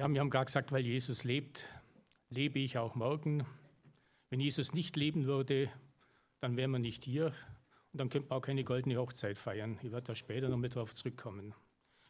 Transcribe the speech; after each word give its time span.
Ja, 0.00 0.10
wir 0.10 0.20
haben 0.20 0.30
gerade 0.30 0.46
gesagt, 0.46 0.72
weil 0.72 0.86
Jesus 0.86 1.24
lebt, 1.24 1.66
lebe 2.30 2.58
ich 2.58 2.78
auch 2.78 2.94
morgen. 2.94 3.44
Wenn 4.30 4.40
Jesus 4.40 4.72
nicht 4.72 4.96
leben 4.96 5.26
würde, 5.26 5.68
dann 6.40 6.56
wären 6.56 6.70
wir 6.70 6.78
nicht 6.78 7.04
hier 7.04 7.34
und 7.92 8.00
dann 8.00 8.08
könnte 8.08 8.30
man 8.30 8.38
auch 8.38 8.40
keine 8.40 8.64
goldene 8.64 8.96
Hochzeit 8.96 9.36
feiern. 9.36 9.78
Ich 9.82 9.92
werde 9.92 10.06
da 10.06 10.14
später 10.14 10.48
noch 10.48 10.56
mit 10.56 10.74
darauf 10.74 10.94
zurückkommen. 10.94 11.52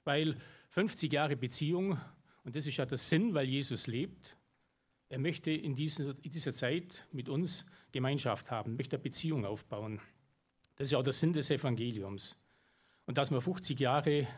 Weil 0.05 0.37
50 0.69 1.13
Jahre 1.13 1.35
Beziehung, 1.35 1.99
und 2.45 2.55
das 2.55 2.65
ist 2.65 2.77
ja 2.77 2.87
der 2.87 2.97
Sinn, 2.97 3.35
weil 3.35 3.49
Jesus 3.49 3.89
lebt, 3.89 4.37
er 5.09 5.19
möchte 5.19 5.51
in 5.51 5.75
dieser, 5.75 6.11
in 6.23 6.31
dieser 6.31 6.55
Zeit 6.55 7.05
mit 7.11 7.29
uns 7.29 7.67
Gemeinschaft 7.91 8.53
haben, 8.53 8.77
möchte 8.77 8.99
eine 8.99 9.03
Beziehung 9.03 9.45
aufbauen. 9.45 10.01
Das 10.77 10.87
ist 10.87 10.93
ja 10.93 10.99
auch 10.99 11.03
der 11.03 11.13
Sinn 11.13 11.33
des 11.33 11.51
Evangeliums. 11.51 12.37
Und 13.07 13.19
dass 13.19 13.33
man 13.33 13.41
50 13.41 13.81
Jahre 13.81 14.29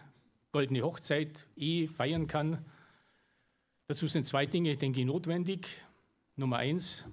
goldene 0.52 0.80
Hochzeit, 0.80 1.46
Ehe 1.54 1.86
feiern 1.86 2.26
kann, 2.26 2.64
dazu 3.92 4.08
sind 4.08 4.24
zwei 4.24 4.46
Dinge, 4.46 4.74
denke 4.74 5.00
ich, 5.00 5.06
notwendig. 5.06 5.68
Nummer 6.36 6.56
eins, 6.56 7.04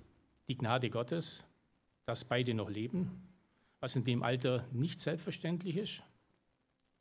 die 0.47 0.55
Gnade 0.55 0.89
Gottes, 0.89 1.43
dass 2.05 2.23
beide 2.23 2.53
noch 2.53 2.69
leben, 2.69 3.27
was 3.81 3.97
in 3.97 4.05
dem 4.05 4.23
Alter 4.23 4.65
nicht 4.71 5.01
selbstverständlich 5.01 5.75
ist, 5.75 6.03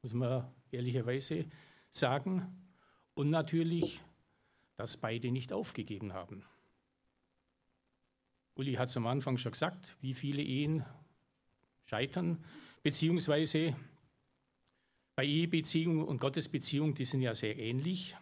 muss 0.03 0.15
man 0.15 0.53
ehrlicherweise 0.73 1.45
sagen. 1.91 2.69
Und 3.15 3.31
natürlich, 3.31 4.01
dass 4.75 4.97
beide 4.97 5.31
nicht 5.31 5.53
aufgegeben 5.53 6.13
haben. 6.13 6.45
Uli 8.57 8.73
hat 8.75 8.89
es 8.89 8.97
am 8.97 9.07
Anfang 9.07 9.39
schon 9.39 9.53
gesagt, 9.53 9.97
wie 10.01 10.15
viele 10.15 10.43
Ehen 10.43 10.85
scheitern, 11.85 12.45
beziehungsweise 12.83 13.77
bei 15.15 15.25
Ehebeziehungen 15.25 16.03
und 16.03 16.21
Gottesbeziehungen, 16.21 16.97
die 16.97 17.05
sind 17.05 17.23
ja 17.23 17.33
sehr 17.33 17.57
ähnlich. 17.57 18.17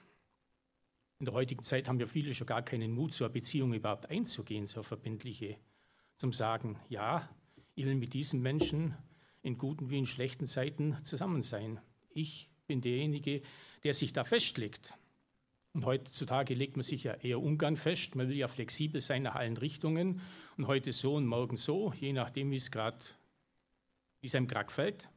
In 1.19 1.25
der 1.25 1.35
heutigen 1.35 1.63
Zeit 1.63 1.89
haben 1.89 1.99
ja 1.99 2.07
viele 2.07 2.35
schon 2.35 2.47
gar 2.47 2.63
keinen 2.63 2.93
Mut, 2.93 3.13
so 3.13 3.25
eine 3.25 3.33
Beziehung 3.33 3.73
überhaupt 3.73 4.11
einzugehen, 4.11 4.67
so 4.67 4.81
eine 4.81 4.85
verbindliche, 4.85 5.57
zum 6.17 6.33
Sagen, 6.33 6.79
ja, 6.89 7.29
ich 7.75 7.87
will 7.87 7.95
mit 7.95 8.13
diesem 8.13 8.43
Menschen 8.43 8.95
in 9.43 9.57
guten 9.59 9.91
wie 9.91 9.99
in 9.99 10.07
schlechten 10.07 10.47
Zeiten 10.47 10.97
zusammen 11.05 11.43
sein. 11.43 11.81
Ich 12.11 12.51
bin 12.67 12.81
derjenige, 12.81 13.43
der 13.85 13.95
sich 13.95 14.13
da 14.13 14.25
festlegt. 14.25 14.93
Und 15.73 15.85
heutzutage 15.85 16.55
legt 16.55 16.77
man 16.77 16.83
sich 16.83 17.05
ja 17.05 17.15
eher 17.15 17.41
ungern 17.41 17.77
fest. 17.77 18.15
Man 18.15 18.29
will 18.29 18.37
ja 18.37 18.49
flexibel 18.49 19.01
sein 19.01 19.23
nach 19.23 19.35
allen 19.35 19.57
Richtungen. 19.57 20.23
Und 20.57 20.67
heute 20.67 20.93
so 20.93 21.15
und 21.15 21.27
morgen 21.27 21.59
so, 21.59 21.93
je 21.93 22.13
nachdem, 22.13 22.51
wie 22.51 22.57
es 22.57 22.71
gerade, 22.71 22.99
wie 24.21 24.27
es 24.27 24.35
einem 24.35 24.49
gerade 24.49 24.67
gefällt. 24.67 25.11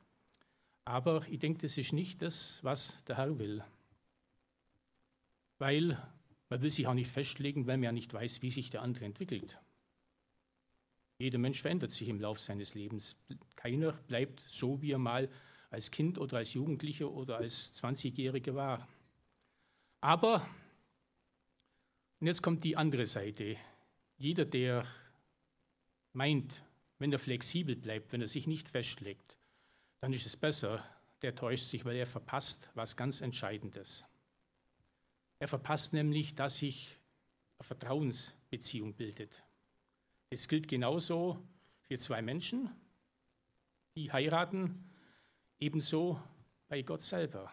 Aber 0.83 1.25
ich 1.29 1.39
denke, 1.39 1.61
das 1.61 1.77
ist 1.77 1.93
nicht 1.93 2.21
das, 2.21 2.59
was 2.61 3.01
der 3.05 3.17
Herr 3.17 3.39
will. 3.39 3.63
Weil 5.59 6.01
man 6.49 6.61
will 6.61 6.69
sich 6.69 6.87
auch 6.87 6.93
nicht 6.93 7.11
festlegen, 7.11 7.67
weil 7.67 7.77
man 7.77 7.83
ja 7.83 7.91
nicht 7.91 8.13
weiß, 8.13 8.41
wie 8.41 8.49
sich 8.49 8.69
der 8.69 8.81
andere 8.81 9.05
entwickelt. 9.05 9.59
Jeder 11.19 11.37
Mensch 11.37 11.61
verändert 11.61 11.91
sich 11.91 12.07
im 12.07 12.19
Laufe 12.19 12.41
seines 12.41 12.73
Lebens. 12.73 13.17
Keiner 13.55 13.91
bleibt 13.91 14.43
so, 14.47 14.81
wie 14.81 14.91
er 14.91 14.97
mal 14.97 15.29
als 15.69 15.91
Kind 15.91 16.17
oder 16.17 16.37
als 16.37 16.53
Jugendlicher 16.53 17.11
oder 17.11 17.37
als 17.37 17.73
20-Jähriger 17.81 18.55
war. 18.55 18.87
Aber, 20.01 20.49
und 22.19 22.27
jetzt 22.27 22.41
kommt 22.41 22.63
die 22.63 22.77
andere 22.77 23.05
Seite, 23.05 23.57
jeder, 24.17 24.45
der 24.45 24.85
meint, 26.13 26.63
wenn 26.97 27.11
er 27.11 27.19
flexibel 27.19 27.75
bleibt, 27.75 28.11
wenn 28.11 28.21
er 28.21 28.27
sich 28.27 28.47
nicht 28.47 28.69
festlegt, 28.69 29.37
dann 30.01 30.13
ist 30.13 30.25
es 30.25 30.37
besser, 30.37 30.83
der 31.21 31.35
täuscht 31.35 31.65
sich, 31.65 31.85
weil 31.85 31.97
er 31.97 32.07
verpasst 32.07 32.69
was 32.75 32.95
ganz 32.95 33.21
Entscheidendes. 33.21 34.05
Er 35.39 35.47
verpasst 35.47 35.93
nämlich, 35.93 36.35
dass 36.35 36.59
sich 36.59 36.97
eine 37.57 37.65
Vertrauensbeziehung 37.65 38.93
bildet. 38.93 39.43
Es 40.29 40.47
gilt 40.47 40.67
genauso 40.67 41.43
für 41.81 41.97
zwei 41.97 42.21
Menschen, 42.21 42.69
die 43.95 44.11
heiraten, 44.11 44.89
ebenso 45.57 46.21
bei 46.67 46.81
Gott 46.83 47.01
selber. 47.01 47.51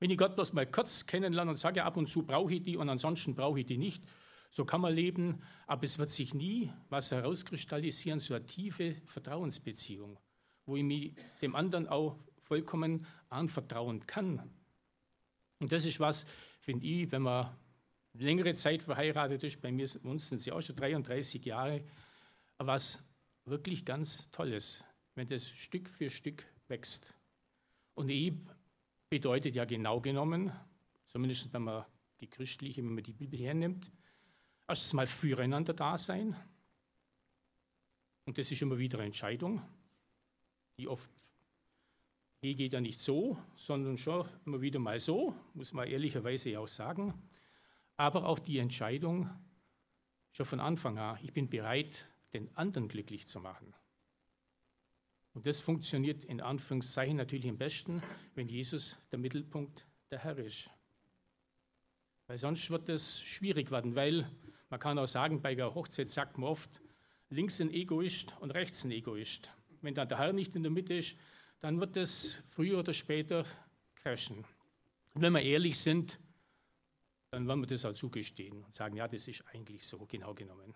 Wenn 0.00 0.10
ich 0.10 0.18
Gott 0.18 0.34
bloß 0.34 0.52
mal 0.52 0.66
kurz 0.66 1.06
kennenlerne 1.06 1.52
und 1.52 1.56
sage, 1.56 1.84
ab 1.84 1.96
und 1.96 2.08
zu 2.08 2.24
brauche 2.24 2.54
ich 2.54 2.62
die 2.62 2.76
und 2.76 2.88
ansonsten 2.88 3.34
brauche 3.34 3.60
ich 3.60 3.66
die 3.66 3.78
nicht, 3.78 4.02
so 4.50 4.64
kann 4.64 4.80
man 4.80 4.94
leben, 4.94 5.42
aber 5.66 5.84
es 5.84 5.98
wird 5.98 6.10
sich 6.10 6.34
nie 6.34 6.72
was 6.88 7.10
herauskristallisieren, 7.10 8.18
so 8.18 8.34
eine 8.34 8.46
tiefe 8.46 8.96
Vertrauensbeziehung 9.06 10.18
wo 10.66 10.76
ich 10.76 10.82
mich 10.82 11.14
dem 11.42 11.54
anderen 11.54 11.88
auch 11.88 12.18
vollkommen 12.38 13.06
anvertrauen 13.28 14.06
kann. 14.06 14.50
Und 15.60 15.72
das 15.72 15.84
ist 15.84 16.00
was, 16.00 16.26
finde 16.64 16.86
ich, 16.86 17.10
wenn 17.12 17.22
man 17.22 17.56
längere 18.14 18.54
Zeit 18.54 18.82
verheiratet 18.82 19.42
ist, 19.44 19.60
bei 19.60 19.70
mir 19.70 19.86
sind 19.86 20.38
sie 20.38 20.52
auch 20.52 20.60
schon 20.60 20.76
33 20.76 21.44
Jahre, 21.44 21.84
was 22.58 22.98
wirklich 23.44 23.84
ganz 23.84 24.30
Tolles, 24.30 24.82
wenn 25.14 25.26
das 25.26 25.48
Stück 25.48 25.88
für 25.88 26.10
Stück 26.10 26.44
wächst. 26.68 27.12
Und 27.94 28.08
Ehe 28.08 28.38
bedeutet 29.10 29.54
ja 29.54 29.64
genau 29.64 30.00
genommen, 30.00 30.52
zumindest 31.06 31.52
wenn 31.52 31.62
man 31.62 31.84
die 32.20 32.28
christliche, 32.28 32.82
wenn 32.82 32.94
man 32.94 33.04
die 33.04 33.12
Bibel 33.12 33.38
hernimmt, 33.38 33.90
erstens 34.66 34.92
mal 34.94 35.06
füreinander 35.06 35.74
da 35.74 35.98
sein. 35.98 36.34
Und 38.24 38.38
das 38.38 38.50
ist 38.50 38.62
immer 38.62 38.78
wieder 38.78 38.98
eine 38.98 39.06
Entscheidung 39.06 39.62
die 40.78 40.88
oft, 40.88 41.10
hier 42.44 42.56
geht 42.56 42.74
ja 42.74 42.80
nicht 42.82 43.00
so, 43.00 43.38
sondern 43.56 43.96
schon 43.96 44.28
immer 44.44 44.60
wieder 44.60 44.78
mal 44.78 45.00
so, 45.00 45.34
muss 45.54 45.72
man 45.72 45.88
ehrlicherweise 45.88 46.60
auch 46.60 46.68
sagen. 46.68 47.14
Aber 47.96 48.26
auch 48.26 48.38
die 48.38 48.58
Entscheidung, 48.58 49.30
schon 50.30 50.44
von 50.44 50.60
Anfang 50.60 50.98
an, 50.98 51.18
ich 51.22 51.32
bin 51.32 51.48
bereit, 51.48 52.04
den 52.34 52.54
anderen 52.54 52.88
glücklich 52.88 53.26
zu 53.26 53.40
machen. 53.40 53.72
Und 55.32 55.46
das 55.46 55.60
funktioniert 55.60 56.22
in 56.26 56.42
Anführungszeichen 56.42 57.16
natürlich 57.16 57.48
am 57.48 57.56
besten, 57.56 58.02
wenn 58.34 58.48
Jesus 58.48 58.98
der 59.10 59.18
Mittelpunkt 59.18 59.86
der 60.10 60.18
Herr 60.18 60.36
ist. 60.36 60.68
Weil 62.26 62.36
sonst 62.36 62.68
wird 62.68 62.90
es 62.90 63.22
schwierig 63.22 63.70
werden, 63.70 63.94
weil 63.94 64.30
man 64.68 64.80
kann 64.80 64.98
auch 64.98 65.06
sagen, 65.06 65.40
bei 65.40 65.54
der 65.54 65.74
Hochzeit 65.74 66.10
sagt 66.10 66.36
man 66.36 66.50
oft, 66.50 66.82
links 67.30 67.58
ein 67.62 67.70
Egoist 67.70 68.36
und 68.40 68.50
rechts 68.50 68.84
ein 68.84 68.90
Egoist 68.90 69.50
wenn 69.84 69.94
dann 69.94 70.08
der 70.08 70.18
Herr 70.18 70.32
nicht 70.32 70.56
in 70.56 70.62
der 70.62 70.72
Mitte 70.72 70.94
ist, 70.94 71.16
dann 71.64 71.80
wird 71.80 71.96
es 71.96 72.34
früher 72.46 72.80
oder 72.80 72.92
später 72.92 73.46
crashen. 73.94 74.44
Und 75.14 75.22
wenn 75.22 75.32
wir 75.32 75.40
ehrlich 75.40 75.78
sind, 75.78 76.20
dann 77.30 77.48
wollen 77.48 77.60
wir 77.60 77.66
das 77.66 77.86
auch 77.86 77.94
zugestehen 77.94 78.62
und 78.62 78.74
sagen, 78.76 78.96
ja, 78.96 79.08
das 79.08 79.26
ist 79.28 79.42
eigentlich 79.46 79.86
so, 79.86 80.04
genau 80.04 80.34
genommen. 80.34 80.74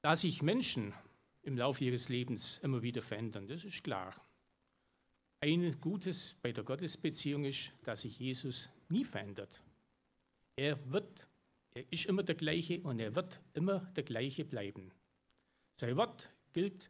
Da 0.00 0.16
sich 0.16 0.40
Menschen 0.40 0.94
im 1.42 1.58
Laufe 1.58 1.84
ihres 1.84 2.08
Lebens 2.08 2.60
immer 2.62 2.80
wieder 2.80 3.02
verändern, 3.02 3.46
das 3.46 3.62
ist 3.62 3.84
klar. 3.84 4.14
Ein 5.40 5.78
Gutes 5.78 6.34
bei 6.40 6.52
der 6.52 6.64
Gottesbeziehung 6.64 7.44
ist, 7.44 7.74
dass 7.82 8.00
sich 8.00 8.18
Jesus 8.18 8.70
nie 8.88 9.04
verändert. 9.04 9.62
Er 10.56 10.78
wird, 10.90 11.28
er 11.74 11.92
ist 11.92 12.06
immer 12.06 12.22
der 12.22 12.36
gleiche 12.36 12.80
und 12.80 13.00
er 13.00 13.14
wird 13.14 13.38
immer 13.52 13.80
der 13.94 14.04
gleiche 14.04 14.46
bleiben. 14.46 14.90
Sein 15.76 15.94
Wort 15.98 16.30
gilt 16.54 16.88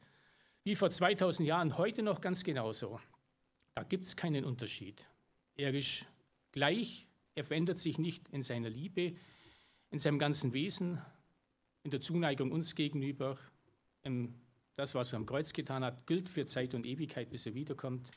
wie 0.65 0.77
vor 0.77 0.91
2000 0.91 1.47
Jahren 1.47 1.77
heute 1.77 2.03
noch 2.03 2.21
ganz 2.21 2.45
genauso. 2.45 3.01
Da 3.75 3.83
gibt 3.83 4.05
es 4.05 4.17
keinen 4.17 4.45
Unterschied. 4.45 5.07
Er 5.57 5.75
ist 5.75 6.07
gleich, 6.53 7.07
er 7.35 7.45
verändert 7.45 7.79
sich 7.79 7.99
nicht 7.99 8.29
in 8.29 8.43
seiner 8.43 8.71
Liebe, 8.71 9.17
in 9.91 9.99
seinem 9.99 10.19
ganzen 10.19 10.53
Wesen, 10.53 11.01
in 11.83 11.91
der 11.91 12.01
Zuneigung 12.01 12.53
uns 12.53 12.75
gegenüber. 12.75 13.39
Das, 14.77 14.95
was 14.95 15.13
er 15.13 15.19
am 15.19 15.27
Kreuz 15.27 15.53
getan 15.53 15.85
hat, 15.85 16.07
gilt 16.07 16.29
für 16.29 16.47
Zeit 16.47 16.75
und 16.75 16.87
Ewigkeit, 16.87 17.31
bis 17.31 17.47
er 17.47 17.55
wiederkommt. 17.55 18.11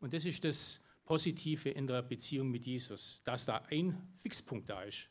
Und 0.00 0.14
das 0.14 0.24
ist 0.24 0.44
das 0.44 0.80
Positive 1.04 1.70
in 1.70 1.86
der 1.86 2.02
Beziehung 2.02 2.50
mit 2.50 2.66
Jesus, 2.66 3.20
dass 3.24 3.46
da 3.46 3.64
ein 3.70 4.12
Fixpunkt 4.16 4.68
da 4.68 4.82
ist. 4.82 5.08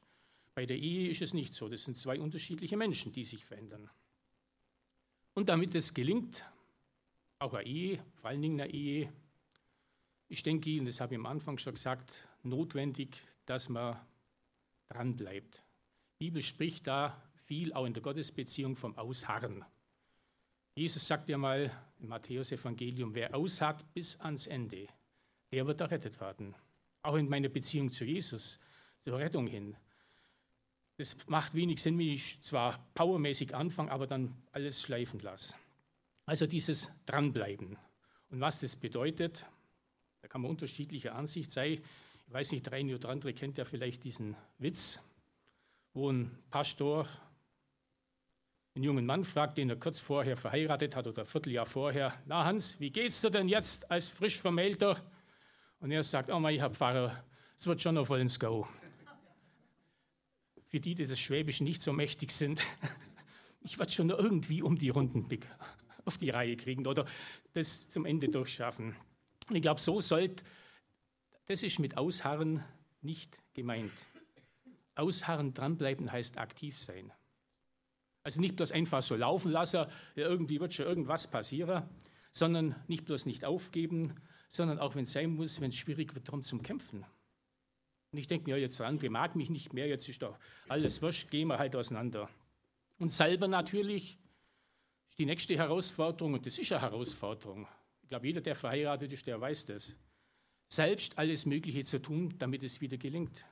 Bei 0.54 0.66
der 0.66 0.78
Ehe 0.78 1.10
ist 1.10 1.22
es 1.22 1.34
nicht 1.34 1.54
so. 1.54 1.70
Das 1.70 1.84
sind 1.84 1.98
zwei 1.98 2.20
unterschiedliche 2.20 2.78
Menschen, 2.78 3.12
die 3.12 3.24
sich 3.24 3.44
verändern. 3.44 3.90
Und 5.34 5.50
damit 5.50 5.76
es 5.76 5.94
gelingt, 5.94 6.44
auch 7.40 7.54
eine 7.54 7.66
Ehe, 7.66 8.04
vor 8.16 8.30
allen 8.30 8.42
Dingen 8.42 8.62
eine 8.62 8.72
Ehe, 8.72 9.12
ich 10.30 10.44
denke, 10.44 10.78
und 10.80 10.86
das 10.86 11.00
habe 11.00 11.14
ich 11.14 11.20
am 11.20 11.26
Anfang 11.26 11.58
schon 11.58 11.76
gesagt, 11.76 12.28
notwendig, 12.44 13.18
dass 13.46 13.70
man 13.70 13.98
dranbleibt. 14.90 15.64
Die 16.20 16.26
Bibel 16.26 16.42
spricht 16.42 16.86
da 16.88 17.22
viel, 17.46 17.72
auch 17.74 17.86
in 17.86 17.94
der 17.94 18.04
Gottesbeziehung, 18.04 18.76
vom 18.76 18.98
Ausharren. 18.98 19.64
Jesus 20.76 21.08
sagt 21.08 21.30
ja 21.30 21.38
mal 21.38 21.72
im 22.00 22.10
Matthäus-Evangelium: 22.10 23.16
Wer 23.16 23.34
ausharrt 23.34 23.86
bis 23.94 24.20
ans 24.20 24.48
Ende, 24.48 24.88
der 25.52 25.66
wird 25.66 25.80
errettet 25.80 26.20
werden. 26.20 26.56
Auch 27.04 27.16
in 27.16 27.30
meiner 27.30 27.50
Beziehung 27.50 27.90
zu 27.90 28.04
Jesus, 28.04 28.60
zur 29.04 29.18
Rettung 29.18 29.48
hin. 29.48 29.78
Das 30.98 31.16
macht 31.28 31.54
wenig 31.54 31.82
Sinn, 31.82 31.98
wenn 31.98 32.10
ich 32.10 32.42
zwar 32.42 32.86
powermäßig 32.96 33.56
anfange, 33.56 33.92
aber 33.92 34.08
dann 34.08 34.36
alles 34.52 34.82
schleifen 34.82 35.20
lasse. 35.20 35.56
Also 36.28 36.46
dieses 36.46 36.92
Dranbleiben. 37.06 37.78
Und 38.30 38.42
was 38.42 38.60
das 38.60 38.76
bedeutet, 38.76 39.46
da 40.22 40.28
kann 40.28 40.42
man 40.42 40.52
unterschiedlicher 40.52 41.16
Ansicht 41.16 41.52
sein. 41.52 41.82
Ich 42.28 42.34
weiß 42.34 42.52
nicht, 42.52 42.66
der 42.66 42.74
eine 42.74 42.96
oder 42.96 43.08
andere 43.08 43.34
kennt 43.34 43.58
ja 43.58 43.64
vielleicht 43.64 44.04
diesen 44.04 44.36
Witz, 44.58 45.02
wo 45.94 46.12
ein 46.12 46.38
Pastor 46.50 47.08
einen 48.76 48.84
jungen 48.84 49.06
Mann 49.06 49.24
fragt, 49.24 49.58
den 49.58 49.70
er 49.70 49.78
kurz 49.78 50.02
vorher 50.02 50.36
verheiratet 50.36 50.98
hat 50.98 51.08
oder 51.08 51.22
ein 51.22 51.26
Vierteljahr 51.26 51.66
vorher, 51.66 52.14
na 52.26 52.44
Hans, 52.44 52.78
wie 52.82 52.92
geht's 52.92 53.22
dir 53.22 53.32
denn 53.32 53.48
jetzt 53.48 53.90
als 53.90 54.10
frisch 54.10 54.38
Vermählter? 54.38 55.02
Und 55.80 55.92
er 55.92 56.04
sagt, 56.04 56.30
oh 56.30 56.42
mein 56.42 56.60
Herr 56.60 56.72
Pfarrer, 56.72 57.24
es 57.58 57.66
wird 57.68 57.82
schon 57.82 57.98
auf 57.98 58.10
ins 58.10 58.38
Go. 58.38 58.68
Für 60.66 60.82
die, 60.82 60.94
die 60.94 61.06
das 61.06 61.18
Schwäbische 61.18 61.64
nicht 61.64 61.82
so 61.82 61.94
mächtig 61.94 62.32
sind, 62.32 62.62
ich 63.62 63.80
werde 63.80 63.94
schon 63.94 64.10
irgendwie 64.10 64.62
um 64.62 64.78
die 64.78 64.90
Runden 64.90 65.30
auf 66.08 66.18
die 66.18 66.30
Reihe 66.30 66.58
kriegen 66.58 66.88
oder 66.88 67.06
das 67.54 67.88
zum 67.90 68.06
Ende 68.06 68.30
durchschaffen. 68.30 68.96
Und 69.50 69.56
ich 69.56 69.62
glaube, 69.62 69.80
so 69.80 70.02
sollte, 70.02 70.44
das 71.46 71.64
ist 71.64 71.80
mit 71.80 71.98
Ausharren 71.98 72.64
nicht 73.02 73.38
gemeint. 73.54 73.94
Ausharren, 74.96 75.54
dranbleiben 75.54 76.12
heißt 76.12 76.38
aktiv 76.38 76.78
sein. 76.78 77.12
Also 78.24 78.42
nicht 78.42 78.56
bloß 78.56 78.72
einfach 78.72 79.02
so 79.02 79.16
laufen 79.16 79.52
lassen, 79.52 79.86
ja, 80.16 80.28
irgendwie 80.28 80.60
wird 80.60 80.74
schon 80.74 80.86
irgendwas 80.86 81.28
passieren, 81.28 81.84
sondern 82.34 82.76
nicht 82.88 83.06
bloß 83.06 83.26
nicht 83.26 83.46
aufgeben, 83.46 84.16
sondern 84.50 84.80
auch 84.80 84.96
wenn 84.96 85.04
es 85.04 85.14
sein 85.14 85.36
muss, 85.36 85.62
wenn 85.62 85.70
es 85.70 85.76
schwierig 85.76 86.14
wird, 86.14 86.28
darum 86.28 86.44
zum 86.44 86.62
Kämpfen. 86.62 87.06
Und 88.12 88.20
ich 88.20 88.28
denke 88.28 88.50
mir, 88.50 88.58
ja, 88.58 88.64
jetzt 88.64 88.80
der 88.80 88.88
andere 88.88 89.10
mag 89.10 89.36
mich 89.36 89.50
nicht 89.50 89.74
mehr, 89.74 89.88
jetzt 89.88 90.08
ist 90.10 90.22
doch 90.22 90.38
alles 90.68 91.02
wurscht, 91.02 91.30
gehen 91.30 91.48
wir 91.48 91.60
halt 91.60 91.76
auseinander. 91.76 92.30
Und 93.00 93.10
selber 93.10 93.48
natürlich 93.48 94.18
die 95.18 95.26
nächste 95.26 95.58
Herausforderung, 95.58 96.36
und 96.36 96.46
das 96.46 96.58
ist 96.58 96.72
eine 96.72 96.82
Herausforderung. 96.82 97.68
Ich 98.04 98.10
glaube, 98.10 98.28
jeder, 98.28 98.42
der 98.42 98.56
verheiratet 98.56 99.12
ist, 99.12 99.26
der 99.28 99.40
weiß 99.40 99.66
das. 99.66 99.96
Selbst 100.70 101.18
alles 101.18 101.46
Mögliche 101.46 101.84
zu 101.84 102.02
tun, 102.02 102.36
damit 102.38 102.64
es 102.64 102.82
wieder 102.82 102.98
gelingt 102.98 103.46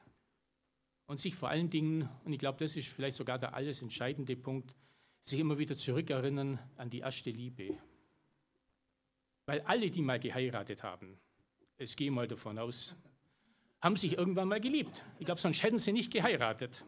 und 1.08 1.20
sich 1.20 1.36
vor 1.36 1.50
allen 1.50 1.70
Dingen, 1.70 2.10
und 2.24 2.34
ich 2.34 2.40
glaube, 2.40 2.58
das 2.60 2.76
ist 2.76 2.88
vielleicht 2.88 3.18
sogar 3.18 3.40
der 3.40 3.54
alles 3.54 3.82
entscheidende 3.82 4.36
Punkt, 4.36 4.76
sich 5.22 5.40
immer 5.40 5.58
wieder 5.58 5.76
zurückerinnern 5.76 6.60
an 6.78 6.90
die 6.90 7.00
erste 7.00 7.32
Liebe. 7.32 7.78
Weil 9.46 9.62
alle, 9.62 9.90
die 9.92 10.02
mal 10.02 10.20
geheiratet 10.20 10.84
haben, 10.84 11.20
es 11.78 11.96
gehe 11.96 12.12
mal 12.12 12.28
davon 12.28 12.58
aus, 12.58 12.96
haben 13.82 13.98
sich 13.98 14.18
irgendwann 14.18 14.48
mal 14.48 14.62
geliebt. 14.62 15.04
Ich 15.20 15.26
glaube, 15.26 15.40
sonst 15.40 15.62
hätten 15.62 15.78
sie 15.78 15.92
nicht 15.92 16.12
geheiratet. 16.12 16.84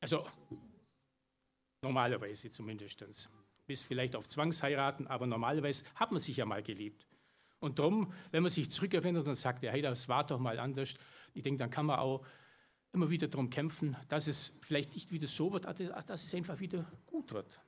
Also 0.00 0.26
normalerweise 1.84 2.50
zumindest. 2.50 3.04
Bis 3.66 3.82
vielleicht 3.82 4.16
auf 4.16 4.26
Zwangsheiraten, 4.26 5.06
aber 5.06 5.26
normalerweise 5.26 5.84
hat 5.94 6.10
man 6.10 6.20
sich 6.20 6.36
ja 6.36 6.44
mal 6.44 6.62
geliebt. 6.62 7.06
Und 7.60 7.78
darum, 7.78 8.12
wenn 8.30 8.42
man 8.42 8.50
sich 8.50 8.70
zurückerinnert 8.70 9.26
und 9.26 9.36
sagt, 9.36 9.62
hey, 9.62 9.80
das 9.80 10.08
war 10.08 10.26
doch 10.26 10.38
mal 10.38 10.58
anders, 10.58 10.94
ich 11.32 11.42
denke, 11.42 11.58
dann 11.58 11.70
kann 11.70 11.86
man 11.86 11.98
auch 11.98 12.26
immer 12.92 13.10
wieder 13.10 13.26
darum 13.28 13.50
kämpfen, 13.50 13.96
dass 14.08 14.26
es 14.26 14.52
vielleicht 14.60 14.94
nicht 14.94 15.10
wieder 15.10 15.26
so 15.26 15.52
wird, 15.52 15.64
dass 15.64 16.24
es 16.24 16.34
einfach 16.34 16.60
wieder 16.60 16.90
gut 17.06 17.32
wird. 17.32 17.60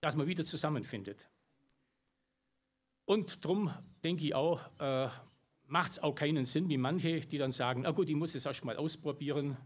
Dass 0.00 0.16
man 0.16 0.26
wieder 0.26 0.44
zusammenfindet. 0.44 1.28
Und 3.04 3.44
darum 3.44 3.70
denke 4.02 4.24
ich 4.24 4.34
auch, 4.34 4.60
äh, 4.78 5.08
macht 5.66 5.92
es 5.92 5.98
auch 5.98 6.14
keinen 6.14 6.44
Sinn, 6.44 6.68
wie 6.68 6.76
manche, 6.76 7.20
die 7.20 7.38
dann 7.38 7.52
sagen, 7.52 7.82
na 7.82 7.90
gut, 7.92 8.08
ich 8.10 8.16
muss 8.16 8.34
es 8.34 8.44
erst 8.44 8.64
mal 8.64 8.76
ausprobieren. 8.76 9.56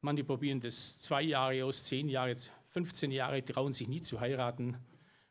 Manche 0.00 0.24
probieren 0.24 0.60
das 0.60 0.98
zwei 0.98 1.22
Jahre 1.22 1.64
aus, 1.64 1.84
zehn 1.84 2.08
Jahre, 2.08 2.34
15 2.74 3.12
Jahre, 3.12 3.44
trauen 3.44 3.72
sich 3.72 3.86
nie 3.86 4.02
zu 4.02 4.20
heiraten, 4.20 4.76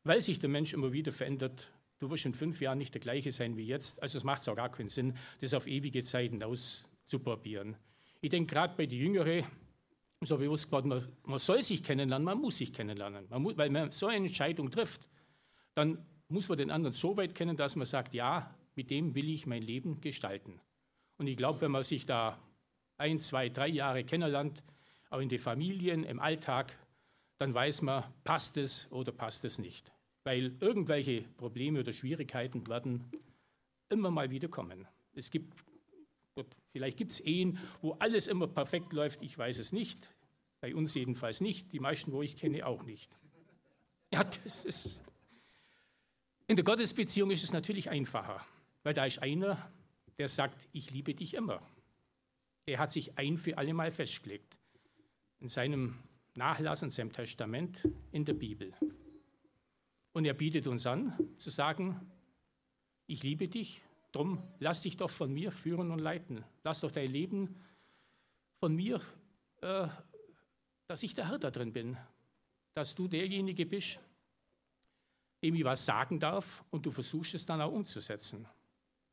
weil 0.06 0.22
sich 0.22 0.40
der 0.40 0.50
Mensch 0.50 0.74
immer 0.74 0.94
wieder 0.94 1.12
verändert. 1.12 1.70
Du 2.00 2.10
wirst 2.10 2.26
in 2.26 2.34
fünf 2.34 2.62
Jahren 2.62 2.78
nicht 2.78 2.94
der 2.94 3.02
gleiche 3.02 3.34
sein 3.34 3.58
wie 3.58 3.68
jetzt. 3.68 4.02
Also 4.02 4.18
es 4.18 4.24
macht 4.24 4.48
auch 4.48 4.56
gar 4.56 4.72
keinen 4.72 4.88
Sinn, 4.88 5.18
das 5.42 5.54
auf 5.54 5.68
ewige 5.68 6.02
Zeiten 6.04 6.42
auszuprobieren. 6.42 7.76
Ich 8.22 8.30
denke 8.30 8.54
gerade 8.54 8.76
bei 8.78 8.86
den 8.86 8.98
Jüngeren, 8.98 9.44
so 10.22 10.38
bewusst 10.38 10.68
geworden, 10.68 10.88
man, 10.88 11.06
man, 11.26 11.40
soll 11.40 11.62
sich 11.62 11.84
kennenlernen, 11.84 12.24
man 12.24 12.40
muss 12.40 12.58
sich 12.58 12.72
kennenlernen. 12.72 13.26
Man 13.30 13.42
muss, 13.42 13.58
weil 13.58 13.70
man 13.70 13.92
so 13.92 14.08
eine 14.08 14.26
Entscheidung 14.26 14.72
trifft, 14.72 15.10
dann 15.74 15.98
muss 16.30 16.48
man 16.48 16.58
den 16.58 16.72
anderen 16.72 16.94
so 16.94 17.18
weit 17.18 17.36
kennen, 17.36 17.58
dass 17.58 17.76
man 17.76 17.86
sagt, 17.86 18.14
ja, 18.14 18.56
mit 18.76 18.90
dem 18.90 19.16
will 19.16 19.30
ich 19.30 19.46
mein 19.46 19.64
Leben 19.64 20.00
gestalten. 20.00 20.62
Und 21.18 21.28
ich 21.28 21.36
glaube, 21.36 21.60
wenn 21.60 21.72
man 21.72 21.84
sich 21.84 22.06
da 22.06 22.40
ein, 22.98 23.20
zwei, 23.20 23.50
drei 23.50 23.68
Jahre 23.68 24.06
kennenlernt, 24.06 24.64
auch 25.10 25.20
in 25.20 25.28
den 25.28 25.40
Familien, 25.40 26.06
im 26.06 26.20
Alltag, 26.20 26.78
dann 27.44 27.54
weiß 27.54 27.82
man, 27.82 28.06
passt 28.24 28.56
es 28.56 28.90
oder 28.90 29.12
passt 29.12 29.44
es 29.44 29.60
nicht. 29.60 29.92
Weil 30.24 30.56
irgendwelche 30.62 31.24
Probleme 31.36 31.82
oder 31.82 31.92
Schwierigkeiten 31.92 32.66
werden 32.68 33.04
immer 33.90 34.12
mal 34.12 34.30
wieder 34.30 34.48
kommen. 34.48 34.88
Es 35.14 35.30
gibt 35.30 35.54
vielleicht 36.72 36.96
gibt 36.96 37.12
es 37.12 37.20
Ehen, 37.20 37.60
wo 37.82 37.92
alles 38.00 38.28
immer 38.28 38.48
perfekt 38.48 38.94
läuft, 38.94 39.22
ich 39.22 39.38
weiß 39.38 39.58
es 39.58 39.74
nicht. 39.74 40.08
Bei 40.62 40.74
uns 40.74 40.94
jedenfalls 40.94 41.42
nicht, 41.42 41.74
die 41.74 41.82
meisten, 41.82 42.14
wo 42.14 42.22
ich 42.22 42.38
kenne, 42.38 42.66
auch 42.66 42.84
nicht. 42.84 43.20
Ja, 44.14 44.24
das 44.24 44.64
ist. 44.64 44.98
In 46.48 46.56
der 46.56 46.64
Gottesbeziehung 46.64 47.30
ist 47.30 47.44
es 47.44 47.52
natürlich 47.52 47.90
einfacher, 47.90 48.44
weil 48.84 48.94
da 48.94 49.06
ist 49.06 49.22
einer, 49.22 49.70
der 50.18 50.30
sagt, 50.30 50.70
ich 50.72 50.92
liebe 50.92 51.14
dich 51.14 51.34
immer. 51.34 51.62
Er 52.66 52.80
hat 52.80 52.94
sich 52.94 53.18
ein 53.18 53.38
für 53.38 53.58
alle 53.58 53.74
Mal 53.74 53.92
festgelegt. 53.92 54.58
In 55.42 55.50
seinem 55.50 56.00
Nachlass, 56.36 56.82
in 56.82 56.90
seinem 56.90 57.12
Testament, 57.12 57.88
in 58.12 58.26
der 58.26 58.34
Bibel. 58.34 58.74
Und 60.14 60.26
er 60.26 60.34
bietet 60.34 60.68
uns 60.68 60.86
an, 60.86 61.18
zu 61.38 61.50
sagen, 61.50 62.00
ich 63.08 63.24
liebe 63.24 63.48
dich 63.48 63.82
Drum 64.14 64.44
lass 64.60 64.82
dich 64.82 64.96
doch 64.96 65.10
von 65.10 65.34
mir 65.34 65.52
führen 65.52 65.92
und 65.92 66.00
leiten. 66.00 66.46
Lass 66.64 66.82
doch 66.82 66.92
dein 66.92 67.12
Leben 67.12 67.60
von 68.60 68.76
mir, 68.76 69.02
äh, 69.62 69.88
dass 70.88 71.02
ich 71.02 71.16
der 71.16 71.28
Herr 71.30 71.40
da 71.40 71.50
drin 71.50 71.74
bin. 71.74 71.98
Dass 72.76 72.94
du 72.94 73.08
derjenige 73.08 73.66
bist, 73.66 74.00
dem 75.42 75.56
ich 75.56 75.64
was 75.64 75.84
sagen 75.84 76.20
darf 76.20 76.64
und 76.70 76.86
du 76.86 76.92
versuchst 76.92 77.34
es 77.34 77.46
dann 77.48 77.60
auch 77.60 77.72
umzusetzen. 77.72 78.48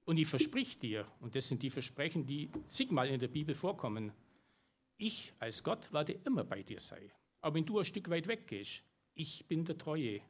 Und 0.04 0.18
ich 0.18 0.28
versprich 0.28 0.78
dir, 0.78 1.06
und 1.20 1.34
das 1.34 1.48
sind 1.48 1.62
die 1.62 1.70
Versprechen, 1.70 2.26
die 2.26 2.50
zigmal 2.66 3.08
in 3.08 3.20
der 3.20 3.28
Bibel 3.28 3.54
vorkommen, 3.54 4.12
ich 5.00 5.32
als 5.38 5.62
Gott 5.62 5.92
werde 5.92 6.12
immer 6.12 6.44
bei 6.44 6.62
dir 6.62 6.80
sein. 6.80 7.10
Aber 7.40 7.54
wenn 7.54 7.66
du 7.66 7.78
ein 7.78 7.84
Stück 7.84 8.08
weit 8.10 8.26
weggehst, 8.26 8.82
ich 9.14 9.46
bin 9.46 9.64
der 9.64 9.78
Treue. 9.78 10.20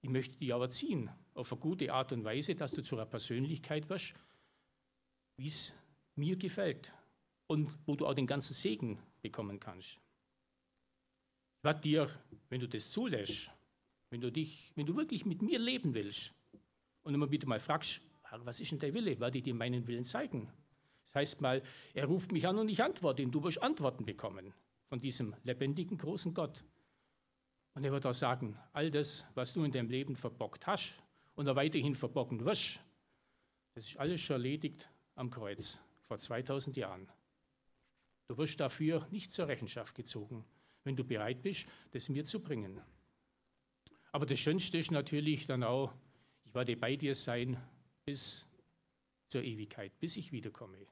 Ich 0.00 0.10
möchte 0.10 0.38
dich 0.38 0.52
aber 0.52 0.68
ziehen 0.70 1.10
auf 1.34 1.52
eine 1.52 1.60
gute 1.60 1.92
Art 1.92 2.12
und 2.12 2.24
Weise, 2.24 2.54
dass 2.54 2.72
du 2.72 2.82
zu 2.82 2.96
einer 2.96 3.06
Persönlichkeit 3.06 3.88
wirst, 3.88 4.14
wie 5.36 5.46
es 5.46 5.72
mir 6.16 6.36
gefällt 6.36 6.92
und 7.46 7.76
wo 7.86 7.94
du 7.94 8.06
auch 8.06 8.14
den 8.14 8.26
ganzen 8.26 8.54
Segen 8.54 8.98
bekommen 9.20 9.60
kannst. 9.60 9.98
Ich 11.58 11.64
werde 11.64 11.80
dir, 11.80 12.10
wenn 12.48 12.60
du 12.60 12.68
das 12.68 12.90
zulässt, 12.90 13.50
wenn 14.10 14.20
du, 14.20 14.32
dich, 14.32 14.72
wenn 14.74 14.86
du 14.86 14.96
wirklich 14.96 15.24
mit 15.24 15.42
mir 15.42 15.58
leben 15.58 15.94
willst 15.94 16.34
und 17.02 17.14
immer 17.14 17.30
wieder 17.30 17.46
mal 17.46 17.60
fragst, 17.60 18.02
was 18.30 18.60
ist 18.60 18.72
denn 18.72 18.78
dein 18.78 18.94
Wille, 18.94 19.20
werde 19.20 19.38
ich 19.38 19.44
dir 19.44 19.54
meinen 19.54 19.86
Willen 19.86 20.04
zeigen. 20.04 20.50
Das 21.12 21.20
heißt 21.20 21.40
mal, 21.42 21.62
er 21.92 22.06
ruft 22.06 22.32
mich 22.32 22.46
an 22.46 22.58
und 22.58 22.68
ich 22.68 22.82
antworte 22.82 23.20
ihm, 23.20 23.30
du 23.30 23.42
wirst 23.44 23.62
Antworten 23.62 24.06
bekommen 24.06 24.54
von 24.88 24.98
diesem 24.98 25.34
lebendigen, 25.44 25.98
großen 25.98 26.32
Gott. 26.32 26.64
Und 27.74 27.84
er 27.84 27.92
wird 27.92 28.06
auch 28.06 28.14
sagen, 28.14 28.58
all 28.72 28.90
das, 28.90 29.24
was 29.34 29.52
du 29.52 29.62
in 29.64 29.72
deinem 29.72 29.90
Leben 29.90 30.16
verbockt 30.16 30.66
hast 30.66 30.94
und 31.34 31.48
auch 31.48 31.56
weiterhin 31.56 31.94
verbocken 31.94 32.44
wirst, 32.44 32.80
das 33.74 33.88
ist 33.88 33.96
alles 33.98 34.20
schon 34.20 34.34
erledigt 34.34 34.88
am 35.14 35.30
Kreuz 35.30 35.78
vor 36.08 36.18
2000 36.18 36.76
Jahren. 36.78 37.08
Du 38.28 38.38
wirst 38.38 38.58
dafür 38.60 39.06
nicht 39.10 39.30
zur 39.32 39.48
Rechenschaft 39.48 39.94
gezogen, 39.94 40.44
wenn 40.84 40.96
du 40.96 41.04
bereit 41.04 41.42
bist, 41.42 41.66
das 41.90 42.08
mir 42.08 42.24
zu 42.24 42.40
bringen. 42.40 42.80
Aber 44.12 44.24
das 44.24 44.38
Schönste 44.38 44.78
ist 44.78 44.90
natürlich 44.90 45.46
dann 45.46 45.62
auch, 45.62 45.92
ich 46.44 46.54
werde 46.54 46.76
bei 46.76 46.96
dir 46.96 47.14
sein 47.14 47.58
bis 48.04 48.46
zur 49.28 49.42
Ewigkeit, 49.42 49.98
bis 49.98 50.16
ich 50.16 50.32
wiederkomme. 50.32 50.86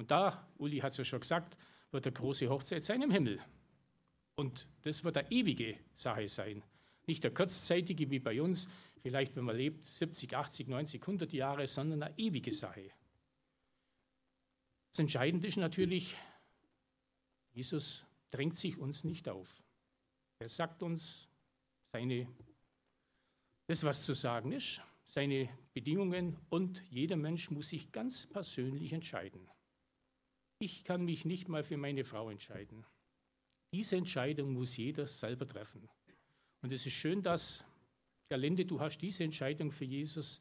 Und 0.00 0.10
da, 0.10 0.48
Uli 0.56 0.78
hat 0.78 0.92
es 0.92 0.96
ja 0.96 1.04
schon 1.04 1.20
gesagt, 1.20 1.58
wird 1.90 2.06
der 2.06 2.12
große 2.12 2.48
Hochzeit 2.48 2.82
sein 2.82 3.02
im 3.02 3.10
Himmel. 3.10 3.38
Und 4.34 4.66
das 4.80 5.04
wird 5.04 5.18
eine 5.18 5.30
ewige 5.30 5.78
Sache 5.92 6.26
sein. 6.26 6.62
Nicht 7.06 7.22
der 7.22 7.34
kurzzeitige 7.34 8.10
wie 8.10 8.18
bei 8.18 8.40
uns, 8.40 8.66
vielleicht 9.02 9.36
wenn 9.36 9.44
man 9.44 9.56
lebt 9.56 9.84
70, 9.84 10.34
80, 10.34 10.68
90, 10.68 11.02
100 11.02 11.32
Jahre, 11.34 11.66
sondern 11.66 12.02
eine 12.02 12.18
ewige 12.18 12.50
Sache. 12.50 12.90
Das 14.88 15.00
Entscheidende 15.00 15.46
ist 15.46 15.58
natürlich, 15.58 16.16
Jesus 17.52 18.02
drängt 18.30 18.56
sich 18.56 18.78
uns 18.78 19.04
nicht 19.04 19.28
auf. 19.28 19.62
Er 20.38 20.48
sagt 20.48 20.82
uns 20.82 21.28
seine, 21.92 22.26
das, 23.66 23.84
was 23.84 24.06
zu 24.06 24.14
sagen 24.14 24.52
ist, 24.52 24.80
seine 25.04 25.50
Bedingungen 25.74 26.38
und 26.48 26.82
jeder 26.88 27.16
Mensch 27.16 27.50
muss 27.50 27.68
sich 27.68 27.92
ganz 27.92 28.26
persönlich 28.26 28.94
entscheiden. 28.94 29.46
Ich 30.62 30.84
kann 30.84 31.06
mich 31.06 31.24
nicht 31.24 31.48
mal 31.48 31.62
für 31.62 31.78
meine 31.78 32.04
Frau 32.04 32.28
entscheiden. 32.28 32.84
Diese 33.72 33.96
Entscheidung 33.96 34.52
muss 34.52 34.76
jeder 34.76 35.06
selber 35.06 35.48
treffen. 35.48 35.88
Und 36.60 36.70
es 36.70 36.84
ist 36.84 36.92
schön, 36.92 37.22
dass, 37.22 37.64
Galende, 38.28 38.66
du 38.66 38.78
hast 38.78 38.98
diese 38.98 39.24
Entscheidung 39.24 39.72
für 39.72 39.86
Jesus, 39.86 40.38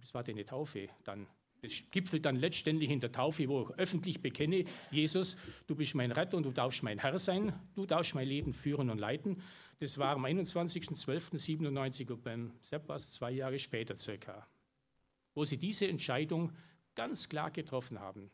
das 0.00 0.14
war 0.14 0.24
deine 0.24 0.46
Taufe 0.46 0.88
dann, 1.04 1.26
Das 1.60 1.84
gipfelt 1.90 2.24
dann 2.24 2.36
letztendlich 2.36 2.88
in 2.88 3.00
der 3.00 3.12
Taufe, 3.12 3.46
wo 3.50 3.64
ich 3.64 3.70
öffentlich 3.78 4.22
bekenne, 4.22 4.64
Jesus, 4.90 5.36
du 5.66 5.74
bist 5.74 5.94
mein 5.94 6.10
Retter 6.10 6.38
und 6.38 6.44
du 6.44 6.52
darfst 6.52 6.82
mein 6.82 6.98
Herr 6.98 7.18
sein, 7.18 7.52
du 7.74 7.84
darfst 7.84 8.14
mein 8.14 8.28
Leben 8.28 8.54
führen 8.54 8.88
und 8.88 8.96
leiten. 8.96 9.42
Das 9.78 9.98
war 9.98 10.14
am 10.14 10.24
21.12.97 10.24 12.10
und 12.10 12.24
beim 12.24 12.52
Seppas 12.60 13.10
zwei 13.10 13.32
Jahre 13.32 13.58
später 13.58 13.94
circa, 13.98 14.48
wo 15.34 15.44
sie 15.44 15.58
diese 15.58 15.86
Entscheidung 15.86 16.50
ganz 16.94 17.28
klar 17.28 17.50
getroffen 17.50 18.00
haben. 18.00 18.30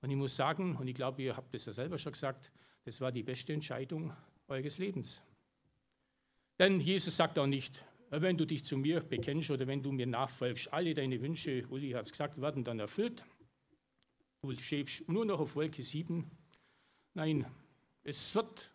Und 0.00 0.10
ich 0.10 0.16
muss 0.16 0.36
sagen, 0.36 0.76
und 0.76 0.86
ich 0.86 0.94
glaube, 0.94 1.22
ihr 1.22 1.36
habt 1.36 1.54
es 1.54 1.66
ja 1.66 1.72
selber 1.72 1.98
schon 1.98 2.12
gesagt, 2.12 2.52
das 2.84 3.00
war 3.00 3.12
die 3.12 3.22
beste 3.22 3.52
Entscheidung 3.52 4.12
eures 4.46 4.78
Lebens. 4.78 5.22
Denn 6.58 6.80
Jesus 6.80 7.16
sagt 7.16 7.38
auch 7.38 7.46
nicht, 7.46 7.84
wenn 8.10 8.38
du 8.38 8.46
dich 8.46 8.64
zu 8.64 8.76
mir 8.76 9.00
bekennst 9.00 9.50
oder 9.50 9.66
wenn 9.66 9.82
du 9.82 9.92
mir 9.92 10.06
nachfolgst, 10.06 10.72
alle 10.72 10.94
deine 10.94 11.20
Wünsche, 11.20 11.66
Uli 11.68 11.90
hat 11.90 12.06
es 12.06 12.12
gesagt, 12.12 12.40
werden 12.40 12.64
dann 12.64 12.80
erfüllt. 12.80 13.24
Du 14.40 14.52
schwebst 14.56 15.08
nur 15.08 15.24
noch 15.24 15.40
auf 15.40 15.56
Wolke 15.56 15.82
7. 15.82 16.30
Nein, 17.14 17.44
es 18.04 18.34
wird 18.34 18.70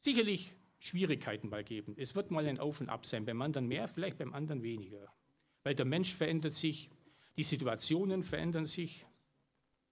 sicherlich 0.00 0.52
Schwierigkeiten 0.78 1.48
mal 1.48 1.64
geben. 1.64 1.94
Es 1.96 2.14
wird 2.14 2.30
mal 2.30 2.46
ein 2.46 2.58
Auf 2.58 2.80
und 2.80 2.88
Ab 2.88 3.06
sein, 3.06 3.24
beim 3.24 3.42
anderen 3.42 3.68
mehr, 3.68 3.88
vielleicht 3.88 4.18
beim 4.18 4.34
anderen 4.34 4.62
weniger. 4.62 5.12
Weil 5.62 5.74
der 5.74 5.84
Mensch 5.84 6.14
verändert 6.14 6.54
sich, 6.54 6.90
die 7.36 7.42
Situationen 7.42 8.22
verändern 8.22 8.66
sich, 8.66 9.04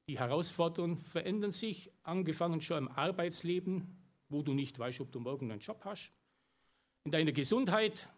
die 0.06 0.18
Herausforderungen 0.18 0.98
verändern 0.98 1.50
sich, 1.50 1.90
angefangen 2.02 2.60
schon 2.60 2.78
im 2.78 2.88
Arbeitsleben, 2.88 3.96
wo 4.28 4.42
du 4.42 4.54
nicht 4.54 4.78
weißt, 4.78 5.00
ob 5.00 5.12
du 5.12 5.20
morgen 5.20 5.50
einen 5.50 5.60
Job 5.60 5.84
hast. 5.84 6.12
In 7.04 7.12
deiner 7.12 7.32
Gesundheit 7.32 8.08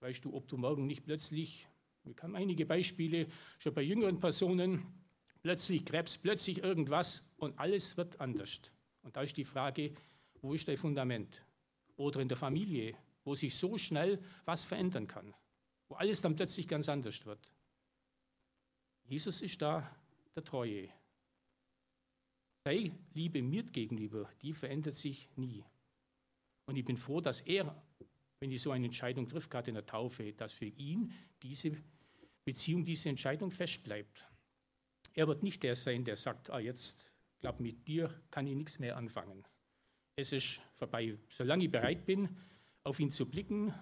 weißt 0.00 0.24
du, 0.24 0.34
ob 0.34 0.48
du 0.48 0.56
morgen 0.56 0.86
nicht 0.86 1.04
plötzlich, 1.04 1.66
wir 2.04 2.14
haben 2.22 2.36
einige 2.36 2.66
Beispiele 2.66 3.28
schon 3.58 3.74
bei 3.74 3.82
jüngeren 3.82 4.20
Personen, 4.20 4.86
plötzlich 5.42 5.84
Krebs, 5.84 6.18
plötzlich 6.18 6.58
irgendwas 6.62 7.24
und 7.36 7.58
alles 7.58 7.96
wird 7.96 8.20
anders. 8.20 8.60
Und 9.02 9.16
da 9.16 9.22
ist 9.22 9.36
die 9.36 9.44
Frage, 9.44 9.94
wo 10.40 10.54
ist 10.54 10.68
dein 10.68 10.76
Fundament? 10.76 11.44
Oder 11.96 12.20
in 12.20 12.28
der 12.28 12.36
Familie, 12.36 12.96
wo 13.24 13.34
sich 13.34 13.56
so 13.56 13.78
schnell 13.78 14.22
was 14.44 14.64
verändern 14.64 15.06
kann, 15.06 15.34
wo 15.88 15.94
alles 15.94 16.20
dann 16.20 16.36
plötzlich 16.36 16.68
ganz 16.68 16.88
anders 16.88 17.24
wird. 17.24 17.50
Jesus 19.04 19.40
ist 19.40 19.62
da 19.62 19.90
der 20.36 20.44
Treue. 20.44 20.88
Sei 22.64 22.92
Liebe 23.14 23.42
mir 23.42 23.62
gegenüber, 23.62 24.30
die 24.42 24.52
verändert 24.52 24.96
sich 24.96 25.28
nie. 25.36 25.64
Und 26.66 26.76
ich 26.76 26.84
bin 26.84 26.96
froh, 26.96 27.20
dass 27.20 27.40
er, 27.40 27.82
wenn 28.40 28.50
ich 28.50 28.60
so 28.60 28.70
eine 28.70 28.86
Entscheidung 28.86 29.28
trifft, 29.28 29.50
gerade 29.50 29.70
in 29.70 29.74
der 29.74 29.86
Taufe, 29.86 30.32
dass 30.32 30.52
für 30.52 30.66
ihn 30.66 31.12
diese 31.42 31.72
Beziehung, 32.44 32.84
diese 32.84 33.08
Entscheidung 33.08 33.50
festbleibt. 33.50 34.24
Er 35.14 35.26
wird 35.26 35.42
nicht 35.42 35.62
der 35.62 35.74
sein, 35.74 36.04
der 36.04 36.16
sagt, 36.16 36.50
ah, 36.50 36.58
jetzt, 36.58 37.10
glaube 37.40 37.62
mit 37.62 37.86
dir 37.88 38.12
kann 38.30 38.46
ich 38.46 38.54
nichts 38.54 38.78
mehr 38.78 38.96
anfangen. 38.96 39.44
Es 40.16 40.32
ist 40.32 40.60
vorbei. 40.74 41.18
Solange 41.28 41.64
ich 41.64 41.70
bereit 41.70 42.04
bin, 42.04 42.36
auf 42.84 43.00
ihn 43.00 43.10
zu 43.10 43.26
blicken, 43.26 43.72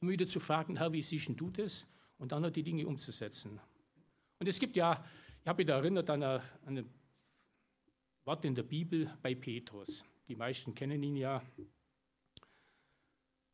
wieder 0.00 0.26
zu 0.26 0.40
fragen, 0.40 0.76
Herr, 0.76 0.92
wie 0.92 1.02
siehst 1.02 1.30
du 1.36 1.50
das? 1.50 1.86
Und 2.18 2.32
dann 2.32 2.42
noch 2.42 2.50
die 2.50 2.62
Dinge 2.62 2.86
umzusetzen. 2.86 3.60
Und 4.38 4.46
es 4.46 4.58
gibt 4.58 4.76
ja, 4.76 5.04
ich 5.42 5.48
habe 5.48 5.64
mich 5.64 5.72
erinnert 5.72 6.10
an 6.10 6.22
ein 6.22 6.88
Wort 8.24 8.44
in 8.44 8.54
der 8.54 8.62
Bibel 8.62 9.10
bei 9.22 9.34
Petrus. 9.34 10.04
Die 10.28 10.36
meisten 10.36 10.74
kennen 10.74 11.02
ihn 11.02 11.16
ja. 11.16 11.42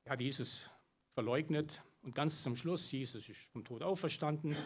Er 0.05 0.13
hat 0.13 0.21
Jesus 0.21 0.69
verleugnet 1.15 1.83
und 2.03 2.15
ganz 2.15 2.43
zum 2.43 2.57
Schluss, 2.57 2.91
Jesus 2.93 3.29
ist 3.29 3.41
vom 3.53 3.65
Tod 3.65 3.83
auferstanden. 3.83 4.57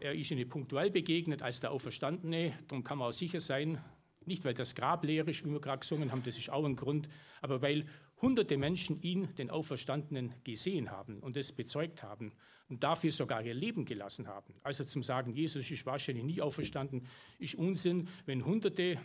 Er 0.00 0.14
ist 0.14 0.30
ihnen 0.30 0.48
punktuell 0.48 0.90
begegnet 0.90 1.42
als 1.42 1.60
der 1.60 1.72
Auferstandene. 1.72 2.58
Darum 2.68 2.84
kann 2.84 2.98
man 2.98 3.08
auch 3.08 3.12
sicher 3.12 3.40
sein, 3.40 3.82
nicht 4.26 4.44
weil 4.44 4.54
das 4.54 4.74
Grab 4.74 5.04
leer 5.04 5.26
ist, 5.28 5.44
wie 5.44 5.50
wir 5.50 5.60
gerade 5.60 5.80
gesungen 5.80 6.12
haben, 6.12 6.22
das 6.22 6.36
ist 6.36 6.50
auch 6.50 6.64
ein 6.64 6.76
Grund, 6.76 7.08
aber 7.40 7.62
weil 7.62 7.86
hunderte 8.20 8.56
Menschen 8.56 9.00
ihn, 9.02 9.34
den 9.36 9.50
Auferstandenen, 9.50 10.34
gesehen 10.44 10.90
haben 10.90 11.20
und 11.20 11.36
es 11.36 11.52
bezeugt 11.52 12.02
haben 12.02 12.32
und 12.68 12.82
dafür 12.82 13.12
sogar 13.12 13.42
ihr 13.42 13.54
Leben 13.54 13.84
gelassen 13.84 14.28
haben. 14.28 14.54
Also 14.62 14.84
zum 14.84 15.02
Sagen, 15.02 15.32
Jesus 15.32 15.70
ist 15.70 15.86
wahrscheinlich 15.86 16.24
nie 16.24 16.40
auferstanden, 16.40 17.06
ist 17.38 17.54
Unsinn, 17.54 18.08
wenn 18.24 18.44
hunderte 18.44 18.98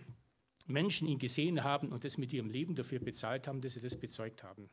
Menschen 0.65 1.07
ihn 1.07 1.19
gesehen 1.19 1.63
haben 1.63 1.89
und 1.89 2.03
das 2.03 2.17
mit 2.17 2.31
ihrem 2.33 2.49
Leben 2.49 2.75
dafür 2.75 2.99
bezahlt 2.99 3.47
haben, 3.47 3.61
dass 3.61 3.73
sie 3.73 3.81
das 3.81 3.97
bezeugt 3.97 4.43
haben. 4.43 4.69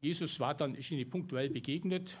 Jesus 0.00 0.38
war 0.38 0.54
dann, 0.54 0.74
ist 0.74 0.90
ihnen 0.90 1.10
punktuell 1.10 1.50
begegnet 1.50 2.16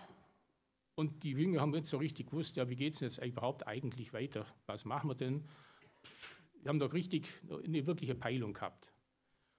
und 0.98 1.22
die 1.22 1.30
Jünger 1.30 1.60
haben 1.60 1.70
nicht 1.70 1.86
so 1.86 1.98
richtig 1.98 2.26
gewusst, 2.26 2.56
ja, 2.56 2.68
wie 2.68 2.74
geht 2.74 2.94
es 2.94 2.98
jetzt 2.98 3.24
überhaupt 3.24 3.68
eigentlich 3.68 4.12
weiter? 4.12 4.44
Was 4.66 4.84
machen 4.84 5.08
wir 5.08 5.14
denn? 5.14 5.44
Wir 6.60 6.70
haben 6.70 6.80
doch 6.80 6.92
richtig 6.92 7.28
eine 7.64 7.86
wirkliche 7.86 8.16
Peilung 8.16 8.52
gehabt. 8.52 8.92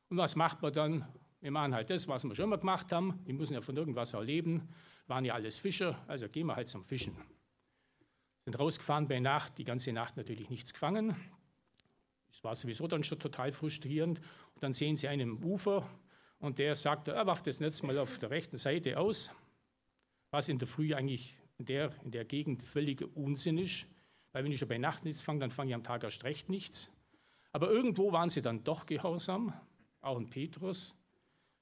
Und 0.09 0.17
was 0.17 0.35
macht 0.35 0.61
man 0.61 0.73
dann? 0.73 1.07
Wir 1.39 1.51
machen 1.51 1.73
halt 1.73 1.91
das, 1.91 2.09
was 2.09 2.25
wir 2.25 2.35
schon 2.35 2.49
mal 2.49 2.59
gemacht 2.59 2.91
haben. 2.91 3.21
Wir 3.23 3.33
müssen 3.33 3.53
ja 3.53 3.61
von 3.61 3.77
irgendwas 3.77 4.13
auch 4.13 4.21
leben. 4.21 4.67
Waren 5.07 5.23
ja 5.23 5.33
alles 5.33 5.59
Fischer, 5.59 6.03
also 6.07 6.27
gehen 6.27 6.45
wir 6.45 6.57
halt 6.57 6.67
zum 6.67 6.83
Fischen. 6.83 7.15
Sind 8.43 8.59
rausgefahren 8.59 9.07
bei 9.07 9.21
Nacht, 9.21 9.57
die 9.57 9.63
ganze 9.63 9.93
Nacht 9.93 10.17
natürlich 10.17 10.49
nichts 10.49 10.73
gefangen. 10.73 11.15
Es 12.29 12.43
war 12.43 12.53
sowieso 12.53 12.85
dann 12.85 13.05
schon 13.05 13.17
total 13.17 13.53
frustrierend. 13.53 14.19
Und 14.55 14.61
dann 14.61 14.73
sehen 14.73 14.97
sie 14.97 15.07
einen 15.07 15.41
Ufer 15.41 15.89
und 16.39 16.59
der 16.59 16.75
sagt, 16.75 17.07
er 17.07 17.25
warf 17.25 17.43
das 17.43 17.61
Netz 17.61 17.81
mal 17.81 17.97
auf 17.97 18.19
der 18.19 18.29
rechten 18.29 18.57
Seite 18.57 18.99
aus, 18.99 19.31
was 20.31 20.49
in 20.49 20.59
der 20.59 20.67
Früh 20.67 20.93
eigentlich 20.93 21.35
in 21.57 21.65
der, 21.65 21.91
in 22.03 22.11
der 22.11 22.25
Gegend 22.25 22.63
völlig 22.63 23.01
Unsinn 23.15 23.57
ist. 23.57 23.87
Weil 24.31 24.43
wenn 24.43 24.51
ich 24.51 24.59
schon 24.59 24.67
bei 24.67 24.77
Nacht 24.77 25.03
nichts 25.03 25.21
fange, 25.21 25.39
dann 25.39 25.51
fange 25.51 25.71
ich 25.71 25.75
am 25.75 25.83
Tag 25.83 26.03
erst 26.03 26.23
recht 26.23 26.49
nichts. 26.49 26.89
Aber 27.51 27.69
irgendwo 27.69 28.11
waren 28.11 28.29
sie 28.29 28.41
dann 28.41 28.63
doch 28.63 28.85
gehorsam, 28.85 29.53
auch 30.01 30.17
ein 30.17 30.29
Petrus. 30.29 30.93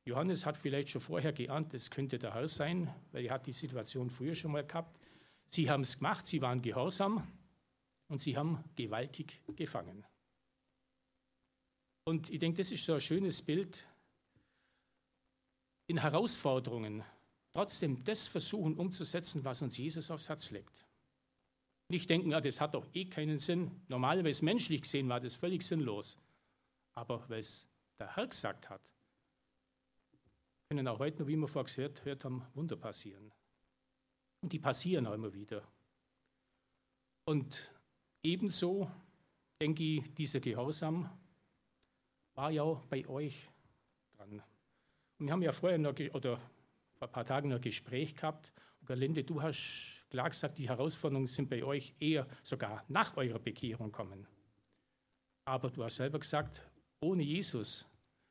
Johannes 0.05 0.45
hat 0.45 0.57
vielleicht 0.57 0.89
schon 0.89 1.01
vorher 1.01 1.33
geahnt, 1.33 1.73
es 1.73 1.89
könnte 1.89 2.19
der 2.19 2.33
Herr 2.33 2.47
sein, 2.47 2.93
weil 3.11 3.25
er 3.25 3.33
hat 3.33 3.47
die 3.47 3.51
Situation 3.51 4.09
früher 4.09 4.35
schon 4.35 4.51
mal 4.51 4.65
gehabt. 4.65 4.99
Sie 5.49 5.69
haben 5.69 5.81
es 5.81 5.97
gemacht, 5.97 6.25
sie 6.25 6.41
waren 6.41 6.61
gehorsam 6.61 7.25
und 8.07 8.19
sie 8.19 8.37
haben 8.37 8.63
gewaltig 8.75 9.41
gefangen. 9.55 10.05
Und 12.05 12.29
ich 12.29 12.39
denke, 12.39 12.57
das 12.57 12.71
ist 12.71 12.85
so 12.85 12.93
ein 12.93 13.01
schönes 13.01 13.41
Bild. 13.41 13.85
In 15.87 15.97
Herausforderungen 15.97 17.03
trotzdem 17.57 18.03
das 18.03 18.27
versuchen 18.27 18.75
umzusetzen, 18.75 19.43
was 19.43 19.63
uns 19.63 19.79
Jesus 19.79 20.11
aufs 20.11 20.29
Herz 20.29 20.51
legt. 20.51 20.85
Nicht 21.89 22.07
denken, 22.07 22.29
ja, 22.29 22.39
das 22.39 22.61
hat 22.61 22.75
doch 22.75 22.85
eh 22.93 23.05
keinen 23.05 23.39
Sinn. 23.39 23.71
Normalerweise 23.87 24.45
menschlich 24.45 24.83
gesehen 24.83 25.09
war 25.09 25.19
das 25.19 25.33
völlig 25.33 25.63
sinnlos. 25.63 26.19
Aber 26.93 27.27
weil 27.29 27.39
es 27.39 27.67
der 27.97 28.15
Herr 28.15 28.27
gesagt 28.27 28.69
hat, 28.69 28.81
können 30.69 30.87
auch 30.87 30.99
heute 30.99 31.23
noch, 31.23 31.27
wie 31.27 31.35
wir 31.35 31.47
vorher 31.47 31.73
gehört, 31.73 32.03
gehört 32.03 32.25
haben, 32.25 32.45
Wunder 32.53 32.75
passieren. 32.75 33.31
Und 34.41 34.53
die 34.53 34.59
passieren 34.59 35.07
auch 35.07 35.13
immer 35.13 35.33
wieder. 35.33 35.63
Und 37.25 37.71
ebenso, 38.21 38.91
denke 39.59 39.81
ich, 39.81 40.13
dieser 40.13 40.41
Gehorsam 40.41 41.09
war 42.35 42.51
ja 42.51 42.61
auch 42.61 42.85
bei 42.85 43.07
euch 43.07 43.49
dran. 44.15 44.43
Und 45.17 45.25
wir 45.25 45.33
haben 45.33 45.41
ja 45.41 45.53
vorher 45.53 45.79
noch, 45.79 45.95
oder 46.13 46.39
vor 46.97 47.07
ein 47.07 47.11
paar 47.11 47.25
Tagen 47.25 47.53
ein 47.53 47.61
Gespräch 47.61 48.15
gehabt. 48.15 48.51
Und 48.79 48.87
Gerlinde, 48.87 49.23
du 49.23 49.41
hast 49.41 50.05
klar 50.09 50.29
gesagt, 50.29 50.57
die 50.57 50.69
Herausforderungen 50.69 51.27
sind 51.27 51.49
bei 51.49 51.63
euch 51.63 51.93
eher 51.99 52.27
sogar 52.43 52.83
nach 52.87 53.15
eurer 53.17 53.39
Bekehrung 53.39 53.91
kommen. 53.91 54.27
Aber 55.45 55.69
du 55.69 55.83
hast 55.83 55.97
selber 55.97 56.19
gesagt, 56.19 56.61
ohne 56.99 57.23
Jesus 57.23 57.85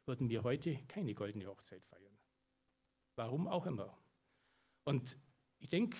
würden 0.04 0.28
wir 0.28 0.42
heute 0.42 0.76
keine 0.88 1.14
goldene 1.14 1.46
Hochzeit 1.46 1.84
feiern. 1.84 2.16
Warum 3.16 3.48
auch 3.48 3.66
immer. 3.66 3.96
Und 4.84 5.18
ich 5.58 5.68
denke, 5.68 5.96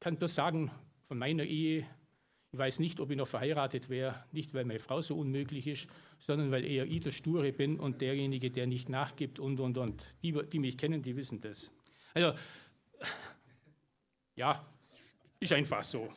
kann 0.00 0.16
bloß 0.16 0.34
sagen, 0.34 0.70
von 1.06 1.18
meiner 1.18 1.44
Ehe, 1.44 1.88
ich 2.50 2.58
weiß 2.58 2.78
nicht, 2.78 2.98
ob 3.00 3.10
ich 3.10 3.16
noch 3.16 3.28
verheiratet 3.28 3.90
wäre, 3.90 4.24
nicht 4.32 4.54
weil 4.54 4.64
meine 4.64 4.78
Frau 4.78 5.00
so 5.00 5.18
unmöglich 5.18 5.66
ist, 5.66 5.88
sondern 6.18 6.50
weil 6.50 6.64
eher 6.64 6.86
ich 6.86 7.00
der 7.00 7.10
Sture 7.10 7.52
bin 7.52 7.78
und 7.78 8.00
derjenige, 8.00 8.50
der 8.50 8.66
nicht 8.66 8.88
nachgibt 8.88 9.38
und, 9.38 9.60
und, 9.60 9.76
und. 9.76 10.14
Die, 10.22 10.32
die 10.32 10.58
mich 10.58 10.78
kennen, 10.78 11.02
die 11.02 11.14
wissen 11.14 11.40
das. 11.40 11.70
Also, 12.14 12.38
ja, 14.34 14.64
ist 15.38 15.52
einfach 15.52 15.84
so. 15.84 16.10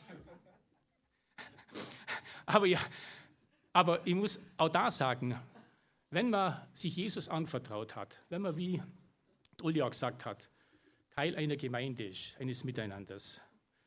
Aber, 2.46 2.66
ja, 2.66 2.80
aber 3.74 4.06
ich 4.08 4.16
muss 4.16 4.40
auch 4.58 4.70
da 4.70 4.90
sagen, 4.90 5.38
wenn 6.12 6.30
man 6.30 6.62
sich 6.74 6.96
Jesus 6.96 7.28
anvertraut 7.28 7.96
hat, 7.96 8.22
wenn 8.30 8.42
man, 8.42 8.56
wie 8.56 8.82
Uli 9.62 9.82
auch 9.82 9.92
gesagt 9.92 10.26
hat, 10.26 10.50
Teil 11.12 11.36
einer 11.36 11.58
Gemeinde 11.58 12.06
ist, 12.06 12.40
eines 12.40 12.64
Miteinanders, 12.64 13.42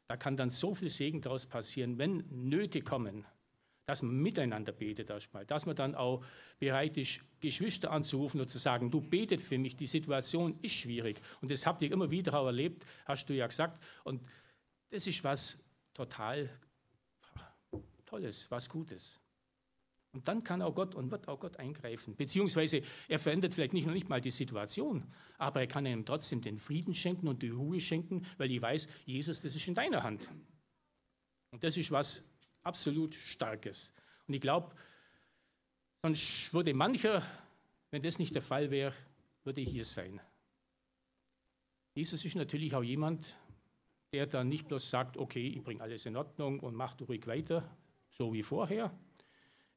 da 0.07 0.17
kann 0.17 0.37
dann 0.37 0.51
so 0.51 0.75
viel 0.75 0.91
Segen 0.91 1.21
daraus 1.21 1.47
passieren, 1.47 1.99
wenn 1.99 2.25
Nöte 2.31 2.83
kommen, 2.83 3.25
dass 3.87 4.03
man 4.03 4.17
miteinander 4.17 4.73
betet 4.73 5.11
erstmal, 5.11 5.45
dass 5.45 5.67
man 5.67 5.77
dann 5.77 5.95
auch 5.95 6.25
bereit 6.59 6.97
ist, 6.97 7.21
Geschwister 7.41 7.91
anzurufen 7.91 8.41
und 8.41 8.49
zu 8.49 8.59
sagen, 8.59 8.91
du 8.91 9.01
betet 9.01 9.43
für 9.43 9.59
mich, 9.59 9.77
die 9.77 9.87
Situation 9.87 10.59
ist 10.63 10.75
schwierig. 10.75 11.21
Und 11.41 11.51
das 11.51 11.67
habt 11.67 11.83
ihr 11.83 11.93
immer 11.93 12.11
wieder 12.11 12.35
auch 12.39 12.47
erlebt, 12.47 12.87
hast 13.05 13.29
du 13.29 13.35
ja 13.35 13.47
gesagt. 13.47 13.83
Und 14.05 14.23
das 14.91 15.07
ist 15.07 15.23
was 15.25 15.63
total 15.93 16.49
Tolles, 18.07 18.51
was 18.51 18.69
Gutes. 18.69 19.21
Und 20.15 20.29
dann 20.29 20.45
kann 20.45 20.63
auch 20.63 20.75
Gott 20.75 20.95
und 20.95 21.11
wird 21.11 21.27
auch 21.27 21.41
Gott 21.41 21.59
eingreifen. 21.59 22.15
Beziehungsweise 22.15 22.83
er 23.09 23.19
verändert 23.19 23.53
vielleicht 23.53 23.73
nicht 23.73 23.85
noch 23.85 23.93
nicht 23.93 24.09
mal 24.09 24.21
die 24.21 24.31
Situation, 24.31 25.05
aber 25.39 25.61
er 25.61 25.67
kann 25.67 25.85
ihm 25.85 26.07
trotzdem 26.07 26.41
den 26.41 26.59
Frieden 26.59 26.95
schenken 26.95 27.27
und 27.27 27.43
die 27.43 27.49
Ruhe 27.49 27.81
schenken, 27.81 28.25
weil 28.39 28.51
ich 28.53 28.63
weiß, 28.63 28.87
Jesus, 29.05 29.43
das 29.43 29.57
ist 29.57 29.67
in 29.67 29.75
deiner 29.75 30.05
Hand. 30.05 30.31
Und 31.51 31.65
das 31.65 31.77
ist 31.77 31.91
was 31.91 32.23
absolut 32.63 33.15
Starkes. 33.17 33.93
Und 34.29 34.35
ich 34.35 34.41
glaube, 34.41 34.73
sonst 36.03 36.55
würde 36.55 36.73
mancher, 36.75 37.23
wenn 37.91 38.03
das 38.03 38.21
nicht 38.21 38.35
der 38.37 38.43
Fall 38.43 38.71
wäre, 38.71 38.95
würde 39.43 39.63
hier 39.63 39.85
sein. 39.85 40.21
Jesus 41.95 42.25
ist 42.25 42.37
natürlich 42.37 42.75
auch 42.75 42.83
jemand, 42.85 43.37
der 44.13 44.27
dann 44.27 44.49
nicht 44.49 44.69
bloß 44.69 44.91
sagt, 44.91 45.17
okay, 45.17 45.49
ich 45.49 45.63
bringe 45.65 45.83
alles 45.83 46.07
in 46.07 46.17
Ordnung 46.17 46.61
und 46.61 46.77
mach 46.77 46.97
ruhig 47.01 47.27
weiter, 47.27 47.69
so 48.11 48.33
wie 48.33 48.45
vorher, 48.45 48.97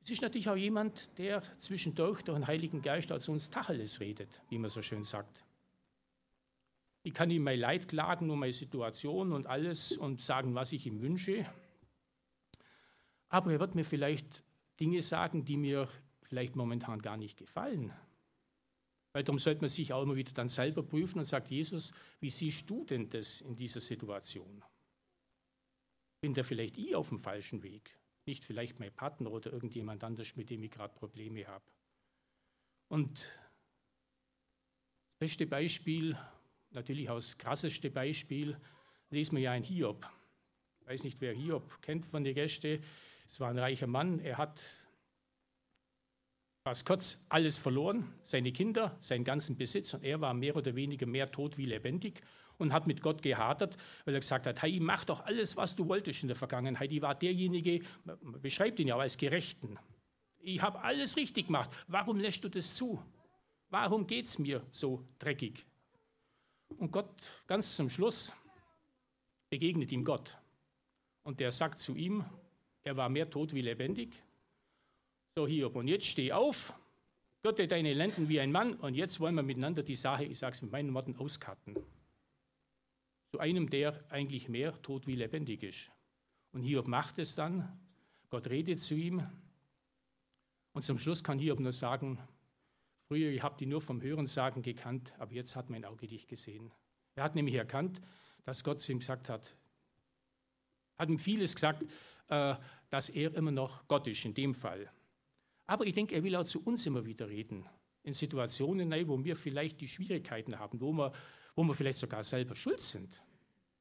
es 0.08 0.12
ist 0.12 0.22
natürlich 0.22 0.48
auch 0.48 0.56
jemand, 0.56 1.10
der 1.18 1.44
zwischendurch 1.58 2.22
durch 2.22 2.38
den 2.38 2.48
Heiligen 2.48 2.82
Geist 2.82 3.12
als 3.12 3.28
uns 3.28 3.50
Tacheles 3.50 4.00
redet, 4.00 4.42
wie 4.48 4.58
man 4.58 4.70
so 4.70 4.82
schön 4.82 5.04
sagt. 5.04 5.44
Ich 7.04 7.14
kann 7.14 7.30
ihm 7.30 7.44
mein 7.44 7.60
Leid 7.60 7.90
klagen 7.90 8.30
und 8.30 8.40
meine 8.40 8.54
Situation 8.54 9.34
und 9.34 9.48
alles 9.48 9.98
und 9.98 10.22
sagen, 10.22 10.56
was 10.56 10.72
ich 10.72 10.86
ihm 10.86 11.02
wünsche. 11.02 11.46
Aber 13.28 13.52
er 13.52 13.60
wird 13.60 13.76
mir 13.76 13.84
vielleicht 13.84 14.46
Dinge 14.80 15.02
sagen, 15.02 15.44
die 15.44 15.58
mir 15.58 15.90
vielleicht 16.22 16.56
momentan 16.56 17.02
gar 17.02 17.18
nicht 17.18 17.36
gefallen. 17.36 17.92
Weil 19.12 19.26
darum 19.26 19.40
sollte 19.40 19.60
man 19.60 19.70
sich 19.70 19.92
auch 19.92 20.04
immer 20.04 20.16
wieder 20.16 20.32
dann 20.32 20.48
selber 20.48 20.84
prüfen 20.84 21.20
und 21.20 21.26
sagt, 21.26 21.50
Jesus, 21.50 21.92
wie 22.22 22.30
siehst 22.30 22.70
du 22.70 22.86
denn 22.86 23.10
das 23.10 23.42
in 23.42 23.58
dieser 23.58 23.82
Situation? 23.82 24.64
Bin 26.22 26.34
da 26.34 26.44
vielleicht 26.44 26.78
ich 26.78 26.96
auf 26.96 27.10
dem 27.10 27.20
falschen 27.20 27.62
Weg? 27.62 27.98
Nicht 28.28 28.46
vielleicht 28.46 28.80
mein 28.80 28.94
Partner 28.94 29.32
oder 29.32 29.52
irgendjemand 29.52 30.04
anders, 30.04 30.36
mit 30.36 30.50
dem 30.50 30.64
ich 30.64 30.72
gerade 30.72 30.94
Probleme 30.94 31.48
habe. 31.48 31.66
Und 32.90 33.32
das 35.20 35.20
beste 35.20 35.48
Beispiel, 35.48 36.18
natürlich 36.72 37.10
auch 37.10 37.16
das 37.16 37.38
krasseste 37.38 37.90
Beispiel, 37.90 38.60
lesen 39.10 39.36
wir 39.36 39.44
ja 39.44 39.56
in 39.56 39.64
Hiob. 39.64 40.08
Ich 40.82 40.88
weiß 40.88 41.04
nicht, 41.04 41.20
wer 41.22 41.34
Hiob 41.34 41.82
kennt 41.82 42.06
von 42.06 42.24
den 42.24 42.36
Gästen. 42.36 42.84
Es 43.26 43.40
war 43.40 43.50
ein 43.50 43.58
reicher 43.58 43.88
Mann, 43.88 44.20
er 44.20 44.38
hat 44.38 44.64
fast 46.64 46.86
kurz 46.86 47.26
alles 47.30 47.58
verloren, 47.58 48.14
seine 48.24 48.52
Kinder, 48.52 48.98
seinen 49.00 49.24
ganzen 49.24 49.58
Besitz 49.58 49.94
und 49.94 50.04
er 50.04 50.20
war 50.20 50.34
mehr 50.34 50.56
oder 50.56 50.76
weniger 50.76 51.06
mehr 51.06 51.32
tot 51.32 51.58
wie 51.58 51.66
lebendig 51.66 52.22
und 52.58 52.74
hat 52.74 52.88
mit 52.88 53.02
Gott 53.02 53.22
gehadert, 53.22 53.78
weil 54.06 54.14
er 54.14 54.20
gesagt 54.20 54.48
hat, 54.48 54.62
hey, 54.62 54.80
mach 54.80 55.06
doch 55.06 55.26
alles, 55.26 55.56
was 55.56 55.76
du 55.76 55.88
wolltest 55.88 56.22
in 56.24 56.28
der 56.28 56.36
Vergangenheit. 56.36 56.92
Ich 56.92 57.02
war 57.02 57.16
derjenige, 57.16 57.82
man 58.04 58.42
beschreibt 58.42 58.80
ihn 58.80 58.88
ja 58.88 58.98
als 58.98 59.18
Gerechten. 59.18 59.78
Ich 60.40 60.62
habe 60.62 60.82
alles 60.82 61.18
richtig 61.18 61.48
gemacht. 61.48 61.70
Warum 61.88 62.20
lässt 62.20 62.44
du 62.44 62.50
das 62.50 62.76
zu? 62.76 63.02
Warum 63.70 64.08
geht 64.08 64.26
es 64.26 64.40
mir 64.40 64.66
so 64.72 65.04
dreckig? 65.20 65.66
Und 66.78 66.92
Gott, 66.92 67.10
ganz 67.48 67.76
zum 67.76 67.90
Schluss, 67.90 68.32
begegnet 69.50 69.92
ihm 69.92 70.04
Gott. 70.04 70.38
Und 71.24 71.40
der 71.40 71.52
sagt 71.52 71.80
zu 71.80 71.96
ihm, 71.96 72.26
er 72.84 72.96
war 72.96 73.10
mehr 73.10 73.30
tot 73.30 73.54
wie 73.54 73.62
lebendig. 73.62 74.22
So, 75.36 75.46
Hiob, 75.46 75.76
und 75.76 75.88
jetzt 75.88 76.06
steh 76.06 76.32
auf, 76.32 76.74
Gürte 77.44 77.68
deine 77.68 77.94
Lenden 77.94 78.30
wie 78.30 78.40
ein 78.40 78.52
Mann 78.52 78.74
und 78.74 78.96
jetzt 78.96 79.20
wollen 79.20 79.36
wir 79.36 79.44
miteinander 79.44 79.84
die 79.84 79.96
Sache, 79.96 80.26
ich 80.26 80.40
sage 80.40 80.56
es 80.56 80.62
mit 80.62 80.72
meinen 80.72 80.94
Worten, 80.94 81.16
auskarten 81.18 81.76
zu 83.38 83.44
einem, 83.44 83.70
der 83.70 84.04
eigentlich 84.10 84.50
mehr 84.50 84.82
tot 84.82 85.06
wie 85.06 85.14
lebendig 85.14 85.62
ist. 85.62 85.92
Und 86.54 86.64
Hiob 86.64 86.88
macht 86.88 87.20
es 87.20 87.36
dann, 87.36 87.80
Gott 88.32 88.50
redet 88.50 88.82
zu 88.82 88.96
ihm 88.96 89.28
und 90.74 90.82
zum 90.82 90.98
Schluss 90.98 91.24
kann 91.24 91.38
Hiob 91.38 91.60
nur 91.60 91.72
sagen, 91.72 92.18
früher, 93.08 93.30
ich 93.30 93.44
habe 93.44 93.56
die 93.60 93.68
nur 93.68 93.80
vom 93.80 94.02
Hörensagen 94.02 94.64
gekannt, 94.64 95.14
aber 95.20 95.34
jetzt 95.34 95.56
hat 95.56 95.70
mein 95.70 95.86
Auge 95.86 96.08
dich 96.08 96.28
gesehen. 96.28 96.74
Er 97.14 97.26
hat 97.26 97.36
nämlich 97.36 97.54
erkannt, 97.54 98.02
dass 98.44 98.64
Gott 98.64 98.80
zu 98.80 98.92
ihm 98.92 99.00
gesagt 99.00 99.30
hat, 99.30 99.56
hat 100.98 101.10
ihm 101.10 101.20
vieles 101.20 101.54
gesagt, 101.54 101.84
äh, 102.30 102.56
dass 102.90 103.10
er 103.10 103.36
immer 103.36 103.52
noch 103.52 103.88
Gott 103.88 104.08
ist 104.08 104.26
in 104.26 104.34
dem 104.34 104.56
Fall. 104.56 104.92
Aber 105.68 105.86
ich 105.86 105.94
denke, 105.94 106.16
er 106.16 106.24
will 106.24 106.36
auch 106.36 106.46
zu 106.46 106.64
uns 106.64 106.88
immer 106.88 107.06
wieder 107.06 107.30
reden. 107.30 107.68
In 108.02 108.14
Situationen, 108.14 108.92
wo 109.08 109.24
wir 109.24 109.36
vielleicht 109.36 109.80
die 109.80 109.88
Schwierigkeiten 109.88 110.58
haben, 110.58 110.82
wo 110.82 110.92
wir 110.92 111.14
wo 111.58 111.64
wir 111.64 111.74
vielleicht 111.74 111.98
sogar 111.98 112.24
selber 112.24 112.56
schuld 112.56 112.80
sind, 112.80 113.20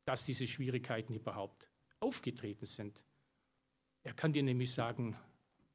dass 0.06 0.24
diese 0.24 0.46
Schwierigkeiten 0.46 1.14
überhaupt 1.14 1.68
aufgetreten 2.00 2.64
sind. 2.64 3.04
Er 4.04 4.14
kann 4.14 4.32
dir 4.32 4.42
nämlich 4.42 4.72
sagen, 4.72 5.16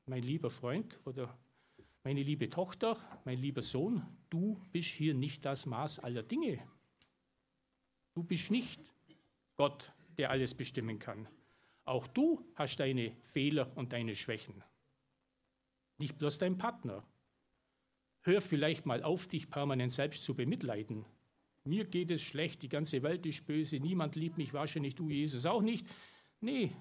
mein 0.06 0.24
lieber 0.24 0.50
Freund 0.50 1.00
oder 1.06 1.38
meine 2.04 2.24
liebe 2.24 2.50
Tochter, 2.50 2.98
mein 3.26 3.38
lieber 3.38 3.62
Sohn, 3.62 4.04
du 4.30 4.60
bist 4.72 4.88
hier 4.88 5.14
nicht 5.14 5.46
das 5.46 5.66
Maß 5.66 6.00
aller 6.00 6.24
Dinge. 6.24 6.66
Du 8.14 8.24
bist 8.24 8.50
nicht 8.50 8.82
Gott, 9.58 9.94
der 10.18 10.32
alles 10.32 10.56
bestimmen 10.56 10.98
kann. 10.98 11.28
Auch 11.84 12.08
du 12.08 12.44
hast 12.56 12.78
deine 12.78 13.16
Fehler 13.34 13.76
und 13.76 13.92
deine 13.92 14.16
Schwächen. 14.16 14.64
Nicht 15.98 16.18
bloß 16.18 16.38
dein 16.38 16.58
Partner. 16.58 17.06
Hör 18.22 18.40
vielleicht 18.40 18.86
mal 18.86 19.04
auf, 19.04 19.28
dich 19.28 19.50
permanent 19.50 19.92
selbst 19.92 20.24
zu 20.24 20.36
bemitleiden 20.36 21.06
mir 21.64 21.86
geht 21.86 22.12
es 22.12 22.22
schlecht, 22.22 22.62
die 22.62 22.70
ganze 22.70 23.04
Welt 23.04 23.26
ist 23.26 23.46
böse, 23.46 23.80
niemand 23.80 24.16
liebt 24.16 24.38
mich, 24.38 24.54
wahrscheinlich 24.54 24.96
du, 24.96 25.10
Jesus, 25.10 25.46
auch 25.46 25.62
nicht. 25.62 25.86
Nee, 26.40 26.76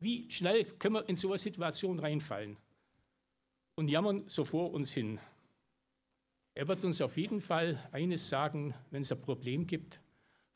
wie 0.00 0.30
schnell 0.30 0.64
können 0.64 0.94
wir 0.94 1.08
in 1.08 1.16
so 1.16 1.28
eine 1.28 1.38
Situation 1.38 1.98
reinfallen 1.98 2.56
und 3.74 3.88
jammern 3.88 4.24
so 4.28 4.44
vor 4.44 4.72
uns 4.72 4.92
hin? 4.92 5.18
Er 6.54 6.66
wird 6.66 6.84
uns 6.84 7.00
auf 7.00 7.16
jeden 7.16 7.40
Fall 7.40 7.88
eines 7.92 8.28
sagen, 8.28 8.74
wenn 8.90 9.02
es 9.02 9.12
ein 9.12 9.20
Problem 9.20 9.66
gibt, 9.66 10.00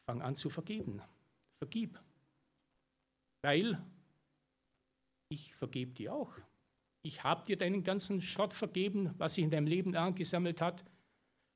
fang 0.07 0.21
an 0.23 0.35
zu 0.35 0.51
vergeben. 0.51 1.01
Vergib. 1.59 2.01
Weil 3.43 3.81
ich 5.29 5.55
vergebe 5.55 5.93
dir 5.93 6.13
auch. 6.13 6.33
Ich 7.03 7.23
habe 7.25 7.45
dir 7.45 7.57
deinen 7.57 7.85
ganzen 7.85 8.21
Schrott 8.21 8.53
vergeben, 8.53 9.15
was 9.19 9.35
sich 9.35 9.45
in 9.45 9.51
deinem 9.51 9.67
Leben 9.67 9.95
angesammelt 9.97 10.61
hat. 10.61 10.85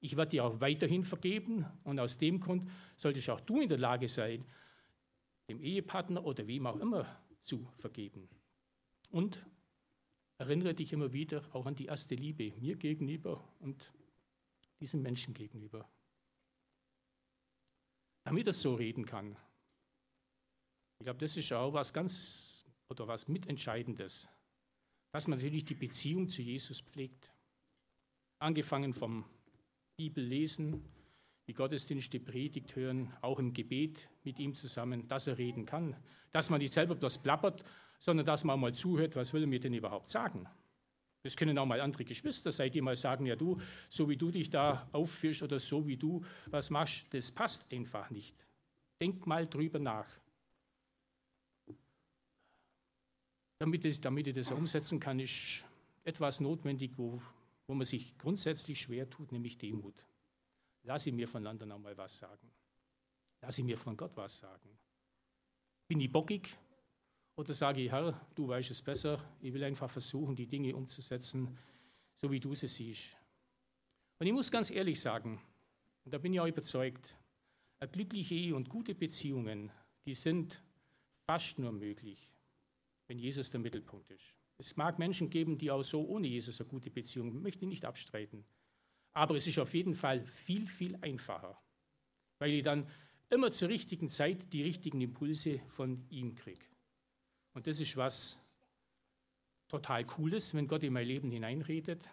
Ich 0.00 0.16
werde 0.16 0.30
dir 0.30 0.44
auch 0.44 0.60
weiterhin 0.60 1.04
vergeben 1.04 1.66
und 1.84 1.98
aus 1.98 2.18
dem 2.18 2.40
Grund 2.40 2.70
solltest 2.96 3.30
auch 3.30 3.40
du 3.40 3.60
in 3.60 3.68
der 3.68 3.78
Lage 3.78 4.08
sein, 4.08 4.44
dem 5.48 5.60
Ehepartner 5.60 6.24
oder 6.24 6.46
wem 6.46 6.66
auch 6.66 6.76
immer 6.76 7.06
zu 7.40 7.66
vergeben. 7.78 8.28
Und 9.10 9.44
erinnere 10.38 10.74
dich 10.74 10.92
immer 10.92 11.12
wieder 11.12 11.42
auch 11.54 11.66
an 11.66 11.74
die 11.74 11.86
erste 11.86 12.14
Liebe 12.14 12.52
mir 12.58 12.76
gegenüber 12.76 13.42
und 13.60 13.92
diesen 14.80 15.02
Menschen 15.02 15.32
gegenüber. 15.32 15.88
Damit 18.24 18.46
er 18.46 18.52
so 18.52 18.74
reden 18.74 19.06
kann. 19.06 19.36
Ich 20.98 21.04
glaube, 21.04 21.20
das 21.20 21.36
ist 21.36 21.52
auch 21.52 21.72
was 21.72 21.92
ganz 21.92 22.66
oder 22.88 23.06
was 23.06 23.28
mitentscheidendes, 23.28 24.28
dass 25.12 25.28
man 25.28 25.38
natürlich 25.38 25.64
die 25.64 25.74
Beziehung 25.74 26.28
zu 26.28 26.42
Jesus 26.42 26.80
pflegt. 26.80 27.30
Angefangen 28.38 28.92
vom 28.92 29.24
Bibel 29.96 30.22
lesen, 30.22 30.84
die 31.46 31.54
Gottesdienste 31.54 32.20
predigt 32.20 32.76
hören, 32.76 33.12
auch 33.22 33.38
im 33.38 33.54
Gebet 33.54 34.08
mit 34.24 34.38
ihm 34.38 34.54
zusammen, 34.54 35.08
dass 35.08 35.26
er 35.26 35.38
reden 35.38 35.64
kann. 35.64 35.96
Dass 36.32 36.50
man 36.50 36.60
nicht 36.60 36.74
selber 36.74 36.94
bloß 36.94 37.18
plappert, 37.18 37.64
sondern 37.98 38.26
dass 38.26 38.44
man 38.44 38.60
mal 38.60 38.74
zuhört, 38.74 39.16
was 39.16 39.32
will 39.32 39.44
er 39.44 39.46
mir 39.46 39.60
denn 39.60 39.72
überhaupt 39.72 40.08
sagen. 40.08 40.46
Das 41.22 41.34
können 41.34 41.58
auch 41.58 41.66
mal 41.66 41.80
andere 41.80 42.04
Geschwister 42.04 42.52
sein, 42.52 42.70
die 42.70 42.82
mal 42.82 42.94
sagen, 42.94 43.24
ja 43.26 43.36
du, 43.36 43.58
so 43.88 44.08
wie 44.08 44.16
du 44.16 44.30
dich 44.30 44.50
da 44.50 44.86
aufführst 44.92 45.42
oder 45.42 45.58
so 45.58 45.86
wie 45.86 45.96
du 45.96 46.22
was 46.46 46.68
machst, 46.68 47.12
das 47.14 47.32
passt 47.32 47.64
einfach 47.72 48.10
nicht. 48.10 48.36
Denk 49.00 49.26
mal 49.26 49.46
drüber 49.46 49.78
nach. 49.78 50.06
Damit 53.58 53.84
ich 53.86 54.00
das 54.00 54.52
umsetzen 54.52 55.00
kann, 55.00 55.18
ist 55.18 55.64
etwas 56.04 56.40
notwendig, 56.40 56.92
wo 56.96 57.20
wo 57.66 57.74
man 57.74 57.86
sich 57.86 58.16
grundsätzlich 58.18 58.80
schwer 58.80 59.08
tut, 59.08 59.32
nämlich 59.32 59.58
Demut. 59.58 60.04
Lass 60.82 61.06
ich 61.06 61.12
mir 61.12 61.28
von 61.28 61.46
anderen 61.46 61.72
einmal 61.72 61.96
was 61.96 62.18
sagen. 62.18 62.50
Lass 63.40 63.58
ich 63.58 63.64
mir 63.64 63.76
von 63.76 63.96
Gott 63.96 64.16
was 64.16 64.38
sagen. 64.38 64.78
Bin 65.88 66.00
ich 66.00 66.10
bockig 66.10 66.56
oder 67.34 67.52
sage 67.54 67.82
ich, 67.82 67.90
Herr, 67.90 68.20
du 68.34 68.48
weißt 68.48 68.70
es 68.70 68.82
besser, 68.82 69.22
ich 69.40 69.52
will 69.52 69.64
einfach 69.64 69.90
versuchen, 69.90 70.34
die 70.34 70.46
Dinge 70.46 70.74
umzusetzen, 70.74 71.56
so 72.14 72.30
wie 72.30 72.40
du 72.40 72.54
sie 72.54 72.68
siehst. 72.68 73.16
Und 74.18 74.26
ich 74.26 74.32
muss 74.32 74.50
ganz 74.50 74.70
ehrlich 74.70 75.00
sagen, 75.00 75.40
und 76.04 76.14
da 76.14 76.18
bin 76.18 76.32
ich 76.32 76.40
auch 76.40 76.46
überzeugt, 76.46 77.14
eine 77.78 77.90
glückliche 77.90 78.34
Ehe 78.34 78.54
und 78.54 78.68
gute 78.68 78.94
Beziehungen, 78.94 79.70
die 80.06 80.14
sind 80.14 80.62
fast 81.26 81.58
nur 81.58 81.72
möglich, 81.72 82.30
wenn 83.06 83.18
Jesus 83.18 83.50
der 83.50 83.60
Mittelpunkt 83.60 84.10
ist. 84.10 84.34
Es 84.58 84.76
mag 84.76 84.98
Menschen 84.98 85.30
geben, 85.30 85.58
die 85.58 85.70
auch 85.70 85.82
so 85.82 86.06
ohne 86.06 86.26
Jesus 86.26 86.60
eine 86.60 86.68
gute 86.68 86.90
Beziehung 86.90 87.28
haben, 87.28 87.42
möchte 87.42 87.64
ich 87.64 87.68
nicht 87.68 87.84
abstreiten. 87.84 88.44
Aber 89.12 89.34
es 89.36 89.46
ist 89.46 89.58
auf 89.58 89.74
jeden 89.74 89.94
Fall 89.94 90.24
viel, 90.26 90.66
viel 90.66 90.96
einfacher, 90.96 91.60
weil 92.38 92.52
ich 92.52 92.62
dann 92.62 92.90
immer 93.30 93.50
zur 93.50 93.68
richtigen 93.68 94.08
Zeit 94.08 94.52
die 94.52 94.62
richtigen 94.62 95.00
Impulse 95.00 95.60
von 95.68 96.06
ihm 96.10 96.34
kriege. 96.34 96.64
Und 97.54 97.66
das 97.66 97.80
ist 97.80 97.96
was 97.96 98.38
total 99.68 100.04
Cooles, 100.04 100.54
wenn 100.54 100.68
Gott 100.68 100.82
in 100.82 100.92
mein 100.92 101.06
Leben 101.06 101.30
hineinredet, 101.30 102.08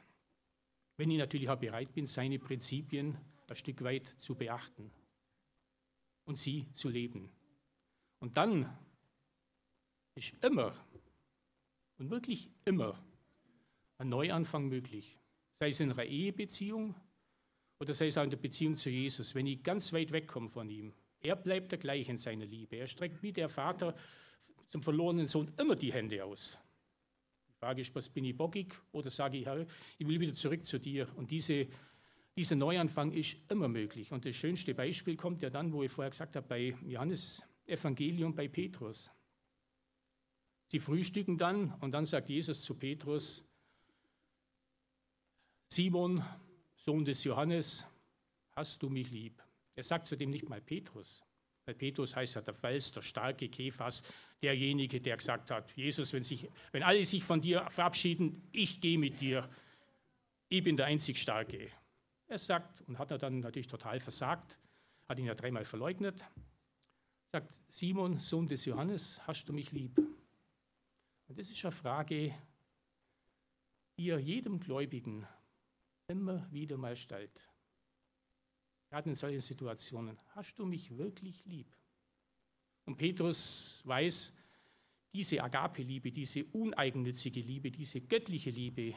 wenn 0.98 1.12
ich 1.12 1.18
natürlich 1.18 1.50
auch 1.50 1.60
bereit 1.60 1.94
bin, 1.94 2.06
seine 2.06 2.40
Prinzipien 2.40 3.18
ein 3.48 3.56
Stück 3.56 3.84
weit 3.84 4.08
zu 4.18 4.36
beachten 4.36 4.92
und 6.26 6.38
sie 6.38 6.72
zu 6.74 6.90
leben. 6.90 7.30
Und 8.20 8.38
dann 8.38 8.78
ist 10.16 10.34
immer 10.44 10.74
und 12.04 12.10
wirklich 12.10 12.50
immer 12.66 13.02
ein 13.98 14.10
Neuanfang 14.10 14.68
möglich. 14.68 15.18
Sei 15.60 15.70
es 15.70 15.80
in 15.80 15.90
einer 15.90 16.04
Ehebeziehung 16.04 16.96
oder 17.80 17.94
sei 17.94 18.08
es 18.08 18.18
auch 18.18 18.26
in 18.26 18.30
der 18.30 18.38
Beziehung 18.38 18.76
zu 18.76 18.90
Jesus. 18.90 19.34
Wenn 19.34 19.48
ich 19.48 19.64
ganz 19.64 19.94
weit 19.94 20.12
wegkomme 20.12 20.50
von 20.50 20.70
ihm, 20.70 20.94
er 21.22 21.38
bleibt 21.38 21.72
der 21.72 21.80
gleich 21.80 22.10
in 22.10 22.18
seiner 22.18 22.46
Liebe. 22.46 22.76
Er 22.76 22.88
streckt 22.88 23.24
wie 23.24 23.32
der 23.32 23.48
Vater 23.48 23.96
zum 24.68 24.84
verlorenen 24.84 25.28
Sohn 25.28 25.50
immer 25.58 25.78
die 25.78 25.94
Hände 25.94 26.26
aus. 26.26 26.58
Die 27.48 27.60
Frage 27.60 27.80
ist, 27.80 27.96
was 27.96 28.10
bin 28.10 28.26
ich 28.26 28.36
bockig 28.36 28.76
oder 28.92 29.10
sage 29.10 29.38
ich, 29.38 29.46
Herr, 29.46 29.66
ich 29.98 30.06
will 30.06 30.20
wieder 30.20 30.34
zurück 30.34 30.66
zu 30.66 30.80
dir. 30.80 31.08
Und 31.16 31.32
diese, 31.32 31.68
dieser 32.36 32.58
Neuanfang 32.58 33.14
ist 33.14 33.38
immer 33.50 33.70
möglich. 33.70 34.12
Und 34.12 34.26
das 34.26 34.36
schönste 34.36 34.76
Beispiel 34.76 35.16
kommt 35.16 35.42
ja 35.42 35.50
dann, 35.50 35.72
wo 35.72 35.84
ich 35.84 35.92
vorher 35.92 36.12
gesagt 36.12 36.36
habe, 36.36 36.46
bei 36.46 36.76
Johannes 36.86 37.42
Evangelium 37.66 38.36
bei 38.36 38.50
Petrus. 38.50 39.10
Sie 40.74 40.80
frühstücken 40.80 41.38
dann 41.38 41.72
und 41.82 41.92
dann 41.92 42.04
sagt 42.04 42.30
Jesus 42.30 42.64
zu 42.64 42.74
Petrus, 42.74 43.44
Simon, 45.70 46.26
Sohn 46.74 47.06
des 47.06 47.24
Johannes, 47.24 47.86
hast 48.56 48.82
du 48.82 48.90
mich 48.90 49.12
lieb? 49.12 49.40
Er 49.76 49.84
sagt 49.84 50.08
zudem 50.08 50.32
nicht 50.32 50.50
mal 50.50 50.62
Petrus, 50.62 51.24
weil 51.66 51.76
Petrus 51.76 52.16
heißt 52.16 52.34
ja 52.34 52.42
der 52.42 52.56
Fels, 52.56 52.92
der 52.92 53.04
starke 53.04 53.50
Kephas, 53.50 54.02
derjenige, 54.42 55.00
der 55.00 55.18
gesagt 55.18 55.52
hat, 55.52 55.72
Jesus, 55.78 56.12
wenn, 56.12 56.24
sich, 56.24 56.50
wenn 56.72 56.82
alle 56.82 57.06
sich 57.06 57.24
von 57.24 57.40
dir 57.40 57.70
verabschieden, 57.70 58.42
ich 58.52 58.82
gehe 58.82 58.98
mit 58.98 59.22
dir, 59.22 59.48
ich 60.50 60.64
bin 60.64 60.76
der 60.76 60.88
einzig 60.88 61.20
Starke. 61.20 61.70
Er 62.26 62.40
sagt, 62.40 62.82
und 62.88 62.98
hat 62.98 63.12
er 63.12 63.20
dann 63.20 63.42
natürlich 63.42 63.68
total 63.68 64.00
versagt, 64.00 64.58
hat 65.08 65.20
ihn 65.20 65.26
ja 65.26 65.36
dreimal 65.36 65.66
verleugnet, 65.66 66.26
sagt, 67.32 67.60
Simon, 67.70 68.18
Sohn 68.18 68.48
des 68.48 68.66
Johannes, 68.66 69.22
hast 69.28 69.48
du 69.48 69.54
mich 69.54 69.72
lieb? 69.72 70.02
Und 71.28 71.40
das 71.40 71.50
ist 71.50 71.64
eine 71.64 71.72
Frage, 71.72 72.34
die 73.98 74.10
er 74.10 74.20
jedem 74.20 74.60
Gläubigen 74.60 75.28
immer 76.08 76.52
wieder 76.52 76.78
mal 76.78 76.96
stellt. 76.96 77.40
Gerade 78.90 79.10
in 79.10 79.16
solchen 79.16 79.42
Situationen. 79.42 80.20
Hast 80.36 80.60
du 80.60 80.66
mich 80.66 80.98
wirklich 80.98 81.44
lieb? 81.46 81.76
Und 82.86 82.98
Petrus 82.98 83.82
weiß, 83.86 84.34
diese 85.14 85.42
Agape-Liebe, 85.44 86.12
diese 86.12 86.44
uneigennützige 86.46 87.40
Liebe, 87.40 87.72
diese 87.72 88.02
göttliche 88.02 88.50
Liebe, 88.50 88.96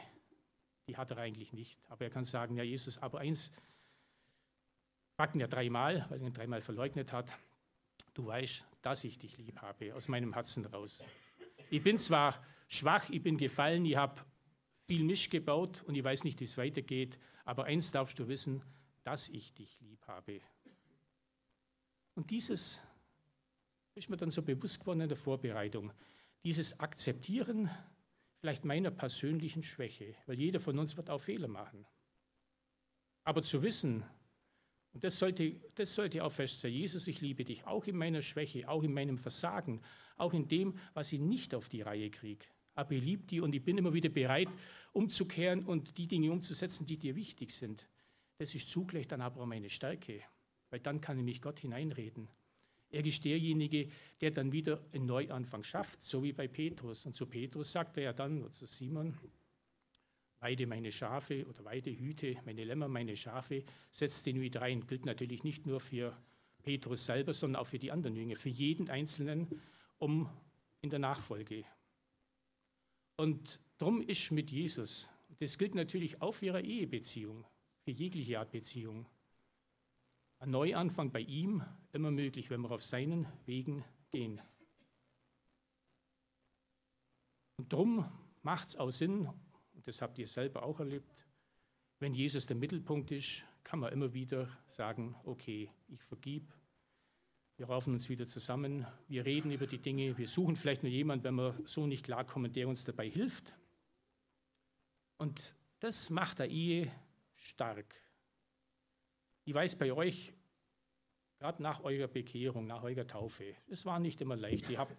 die 0.87 0.97
hat 0.97 1.11
er 1.11 1.17
eigentlich 1.17 1.53
nicht. 1.53 1.79
Aber 1.89 2.05
er 2.05 2.09
kann 2.09 2.23
sagen, 2.23 2.57
ja 2.57 2.63
Jesus, 2.63 2.97
aber 2.97 3.19
eins, 3.19 3.51
ihn 5.33 5.39
ja 5.39 5.47
dreimal, 5.47 6.05
weil 6.09 6.21
er 6.21 6.27
ihn 6.27 6.33
dreimal 6.33 6.61
verleugnet 6.61 7.11
hat, 7.11 7.33
du 8.13 8.25
weißt, 8.25 8.65
dass 8.81 9.03
ich 9.03 9.17
dich 9.17 9.37
lieb 9.37 9.61
habe, 9.61 9.93
aus 9.95 10.07
meinem 10.07 10.33
Herzen 10.33 10.65
raus. 10.65 11.03
Ich 11.69 11.83
bin 11.83 11.97
zwar 11.97 12.41
schwach, 12.67 13.09
ich 13.09 13.21
bin 13.21 13.37
gefallen, 13.37 13.85
ich 13.85 13.95
habe 13.95 14.21
viel 14.87 15.03
Misch 15.03 15.29
gebaut 15.29 15.83
und 15.83 15.95
ich 15.95 16.03
weiß 16.03 16.23
nicht, 16.23 16.39
wie 16.39 16.45
es 16.45 16.57
weitergeht, 16.57 17.19
aber 17.43 17.65
eins 17.65 17.91
darfst 17.91 18.17
du 18.19 18.27
wissen, 18.27 18.63
dass 19.03 19.29
ich 19.29 19.53
dich 19.53 19.79
lieb 19.81 20.05
habe. 20.07 20.41
Und 22.15 22.29
dieses 22.29 22.79
ist 23.95 24.09
mir 24.09 24.17
dann 24.17 24.31
so 24.31 24.41
bewusst 24.41 24.79
geworden 24.79 25.01
in 25.01 25.09
der 25.09 25.17
Vorbereitung. 25.17 25.91
Dieses 26.43 26.79
Akzeptieren 26.79 27.69
vielleicht 28.39 28.63
meiner 28.63 28.91
persönlichen 28.91 29.63
Schwäche, 29.63 30.15
weil 30.25 30.39
jeder 30.39 30.59
von 30.59 30.77
uns 30.79 30.95
wird 30.95 31.09
auch 31.09 31.19
Fehler 31.19 31.47
machen. 31.47 31.85
Aber 33.23 33.43
zu 33.43 33.61
wissen, 33.61 34.05
und 34.93 35.03
das 35.03 35.19
sollte, 35.19 35.59
das 35.75 35.93
sollte 35.93 36.23
auch 36.23 36.31
fest 36.31 36.61
sein, 36.61 36.71
Jesus, 36.71 37.07
ich 37.07 37.19
liebe 37.19 37.43
dich, 37.43 37.65
auch 37.65 37.85
in 37.87 37.97
meiner 37.97 38.21
Schwäche, 38.21 38.69
auch 38.69 38.83
in 38.83 38.93
meinem 38.93 39.17
Versagen, 39.17 39.81
auch 40.17 40.33
in 40.33 40.47
dem, 40.47 40.77
was 40.93 41.13
ich 41.13 41.19
nicht 41.19 41.55
auf 41.55 41.69
die 41.69 41.81
Reihe 41.81 42.09
kriege. 42.09 42.45
Aber 42.75 42.91
ich 42.91 43.03
liebe 43.03 43.23
die 43.23 43.41
und 43.41 43.55
ich 43.55 43.63
bin 43.63 43.77
immer 43.77 43.93
wieder 43.93 44.09
bereit, 44.09 44.49
umzukehren 44.91 45.65
und 45.65 45.97
die 45.97 46.07
Dinge 46.07 46.31
umzusetzen, 46.31 46.85
die 46.85 46.97
dir 46.97 47.15
wichtig 47.15 47.51
sind. 47.51 47.87
Das 48.37 48.53
ist 48.53 48.69
zugleich 48.69 49.07
dann 49.07 49.21
aber 49.21 49.41
auch 49.41 49.47
meine 49.47 49.69
Stärke, 49.69 50.21
weil 50.69 50.79
dann 50.79 51.01
kann 51.01 51.17
ich 51.17 51.25
mich 51.25 51.41
Gott 51.41 51.59
hineinreden. 51.59 52.27
Er 52.89 53.05
ist 53.05 53.25
derjenige, 53.25 53.89
der 54.21 54.31
dann 54.31 54.51
wieder 54.51 54.81
einen 54.93 55.07
Neuanfang 55.07 55.63
schafft, 55.63 56.01
so 56.03 56.23
wie 56.23 56.33
bei 56.33 56.47
Petrus. 56.47 57.05
Und 57.05 57.15
zu 57.15 57.25
Petrus 57.25 57.71
sagt 57.71 57.97
er 57.97 58.03
ja 58.03 58.13
dann, 58.13 58.43
oder 58.43 58.51
zu 58.51 58.65
Simon, 58.65 59.17
weide 60.39 60.67
meine 60.67 60.91
Schafe 60.91 61.45
oder 61.47 61.65
weide 61.65 61.91
Hüte, 61.91 62.37
meine 62.45 62.63
Lämmer, 62.63 62.87
meine 62.87 63.17
Schafe, 63.17 63.63
setzt 63.91 64.25
den 64.25 64.39
wieder 64.39 64.61
rein. 64.61 64.85
Gilt 64.87 65.05
natürlich 65.05 65.43
nicht 65.43 65.65
nur 65.65 65.79
für 65.79 66.15
Petrus 66.63 67.05
selber, 67.05 67.33
sondern 67.33 67.61
auch 67.61 67.67
für 67.67 67.79
die 67.79 67.91
anderen 67.91 68.15
Jünger, 68.15 68.35
für 68.35 68.49
jeden 68.49 68.89
Einzelnen, 68.89 69.47
um 69.99 70.29
in 70.81 70.89
der 70.89 70.99
Nachfolge. 70.99 71.65
Und 73.17 73.59
darum 73.77 74.01
ist 74.01 74.31
mit 74.31 74.51
Jesus, 74.51 75.09
das 75.39 75.57
gilt 75.57 75.75
natürlich 75.75 76.21
auch 76.21 76.33
für 76.33 76.47
ihre 76.47 76.61
Ehebeziehung, 76.61 77.45
für 77.83 77.91
jegliche 77.91 78.39
Art 78.39 78.51
Beziehung, 78.51 79.07
ein 80.39 80.51
Neuanfang 80.51 81.11
bei 81.11 81.21
ihm 81.21 81.63
immer 81.93 82.11
möglich, 82.11 82.49
wenn 82.49 82.61
wir 82.61 82.71
auf 82.71 82.85
seinen 82.85 83.25
Wegen 83.45 83.83
gehen. 84.11 84.39
Und 87.57 87.73
darum 87.73 88.05
macht 88.43 88.67
es 88.67 88.75
auch 88.75 88.91
Sinn, 88.91 89.27
und 89.73 89.87
das 89.87 90.01
habt 90.01 90.19
ihr 90.19 90.27
selber 90.27 90.63
auch 90.63 90.79
erlebt, 90.79 91.25
wenn 91.99 92.13
Jesus 92.13 92.45
der 92.45 92.55
Mittelpunkt 92.55 93.11
ist, 93.11 93.43
kann 93.63 93.79
man 93.79 93.91
immer 93.91 94.13
wieder 94.13 94.47
sagen, 94.69 95.15
okay, 95.23 95.71
ich 95.87 96.01
vergib, 96.03 96.53
wir 97.57 97.67
raufen 97.67 97.93
uns 97.93 98.07
wieder 98.07 98.27
zusammen, 98.27 98.85
wir 99.07 99.25
reden 99.25 99.51
über 99.51 99.65
die 99.65 99.79
Dinge, 99.79 100.15
wir 100.17 100.27
suchen 100.27 100.55
vielleicht 100.55 100.83
nur 100.83 100.91
jemanden, 100.91 101.23
wenn 101.23 101.35
wir 101.35 101.59
so 101.65 101.87
nicht 101.87 102.05
klarkommen, 102.05 102.53
der 102.53 102.67
uns 102.67 102.83
dabei 102.83 103.09
hilft. 103.09 103.51
Und 105.17 105.55
das 105.79 106.11
macht 106.11 106.37
der 106.37 106.49
Ehe 106.49 106.91
stark. 107.35 107.95
Ich 109.43 109.55
weiß 109.55 109.75
bei 109.75 109.91
euch, 109.91 110.33
gerade 111.39 111.63
nach 111.63 111.83
eurer 111.83 112.07
Bekehrung, 112.07 112.67
nach 112.67 112.83
eurer 112.83 113.07
Taufe, 113.07 113.55
es 113.67 113.85
war 113.85 113.99
nicht 113.99 114.21
immer 114.21 114.35
leicht. 114.35 114.69
Ihr 114.69 114.77
habt 114.77 114.95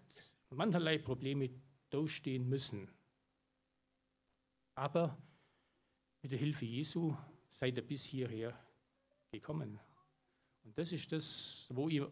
mancherlei 0.50 0.98
Probleme 0.98 1.50
durchstehen 1.90 2.48
müssen. 2.48 2.90
Aber 4.74 5.16
mit 6.22 6.32
der 6.32 6.38
Hilfe 6.38 6.64
Jesu 6.64 7.14
seid 7.50 7.76
ihr 7.76 7.86
bis 7.86 8.04
hierher 8.04 8.58
gekommen. 9.30 9.78
Und 10.64 10.76
das 10.76 10.90
ist 10.90 11.12
das, 11.12 11.66
wo 11.70 11.88
ihr 11.88 12.10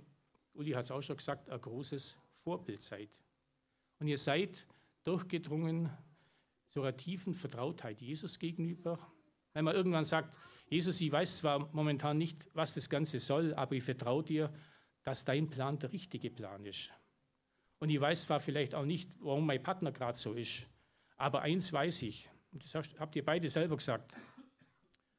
Uli 0.57 0.73
hat 0.73 0.85
es 0.85 0.91
auch 0.91 1.03
schon 1.03 1.17
gesagt, 1.17 1.51
ein 1.51 1.61
großes 1.61 2.17
Vorbild 2.43 2.83
seid. 2.83 3.11
Und 3.99 4.09
ihr 4.09 4.19
seid 4.19 4.67
durchgedrungen 5.05 5.91
zu 6.71 6.83
einer 6.83 6.97
tiefen 6.97 7.35
Vertrautheit 7.35 8.01
Jesus 8.01 8.39
gegenüber. 8.39 8.99
Wenn 9.53 9.65
man 9.65 9.75
irgendwann 9.75 10.05
sagt, 10.05 10.35
Jesus, 10.69 11.01
ich 11.01 11.13
weiß 11.13 11.39
zwar 11.39 11.73
momentan 11.73 12.19
nicht, 12.19 12.49
was 12.53 12.75
das 12.75 12.91
Ganze 12.91 13.19
soll, 13.19 13.55
aber 13.55 13.75
ich 13.77 13.85
vertraue 13.85 14.25
dir, 14.25 14.53
dass 15.03 15.25
dein 15.25 15.49
Plan 15.49 15.79
der 15.79 15.93
richtige 15.93 16.31
Plan 16.31 16.65
ist. 16.65 16.91
Und 17.79 17.91
ich 17.91 18.01
weiß 18.01 18.23
zwar 18.23 18.41
vielleicht 18.41 18.75
auch 18.75 18.85
nicht, 18.85 19.11
warum 19.21 19.47
mein 19.47 19.63
Partner 19.63 19.93
gerade 19.93 20.19
so 20.19 20.33
ist, 20.33 20.67
aber 21.17 21.43
eins 21.43 21.73
weiß 21.73 22.03
ich, 22.03 22.29
und 22.53 22.63
das 22.65 22.91
habt 22.99 23.15
ihr 23.17 23.25
beide 23.25 23.49
selber 23.49 23.77
gesagt, 23.77 24.13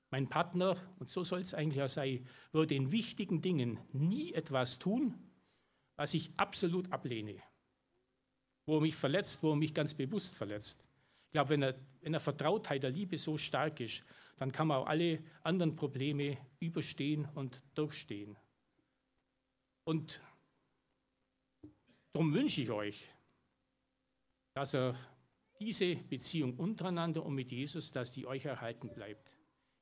mein 0.10 0.28
Partner, 0.28 0.78
und 1.00 1.10
so 1.10 1.23
soll 1.23 1.41
es 1.41 1.54
eigentlich 1.54 1.82
auch 1.82 1.89
sein, 1.89 2.26
würde 2.52 2.76
in 2.76 2.91
wichtigen 2.91 3.41
Dingen 3.41 3.80
nie 3.91 4.34
etwas 4.34 4.80
tun, 4.80 5.15
was 5.97 6.13
ich 6.13 6.31
absolut 6.38 6.91
ablehne, 6.91 7.41
wo 8.65 8.77
er 8.77 8.81
mich 8.81 8.95
verletzt, 8.95 9.43
wo 9.43 9.51
er 9.51 9.55
mich 9.57 9.73
ganz 9.73 9.93
bewusst 9.93 10.36
verletzt. 10.36 10.86
Ich 11.25 11.31
glaube, 11.33 11.49
wenn, 11.49 11.63
er, 11.63 11.75
eine 12.05 12.19
Vertrautheit 12.19 12.83
der 12.83 12.91
Liebe 12.91 13.17
so 13.17 13.38
stark 13.38 13.81
ist, 13.81 14.05
dann 14.38 14.51
kann 14.51 14.67
man 14.67 14.77
auch 14.77 14.88
alle 14.88 15.21
anderen 15.43 15.75
Probleme 15.75 16.38
überstehen 16.60 17.27
und 17.36 17.62
durchstehen. 17.73 18.38
Und 19.83 20.21
darum 22.13 22.33
wünsche 22.33 22.62
ich 22.62 22.69
euch, 22.69 23.10
dass 24.53 24.73
er 24.73 24.95
diese 25.60 25.95
Beziehung 25.95 26.55
untereinander 26.57 27.25
und 27.25 27.33
mit 27.33 27.51
Jesus, 27.51 27.91
dass 27.91 28.12
die 28.12 28.27
euch 28.27 28.45
erhalten 28.45 28.93
bleibt. 28.93 29.31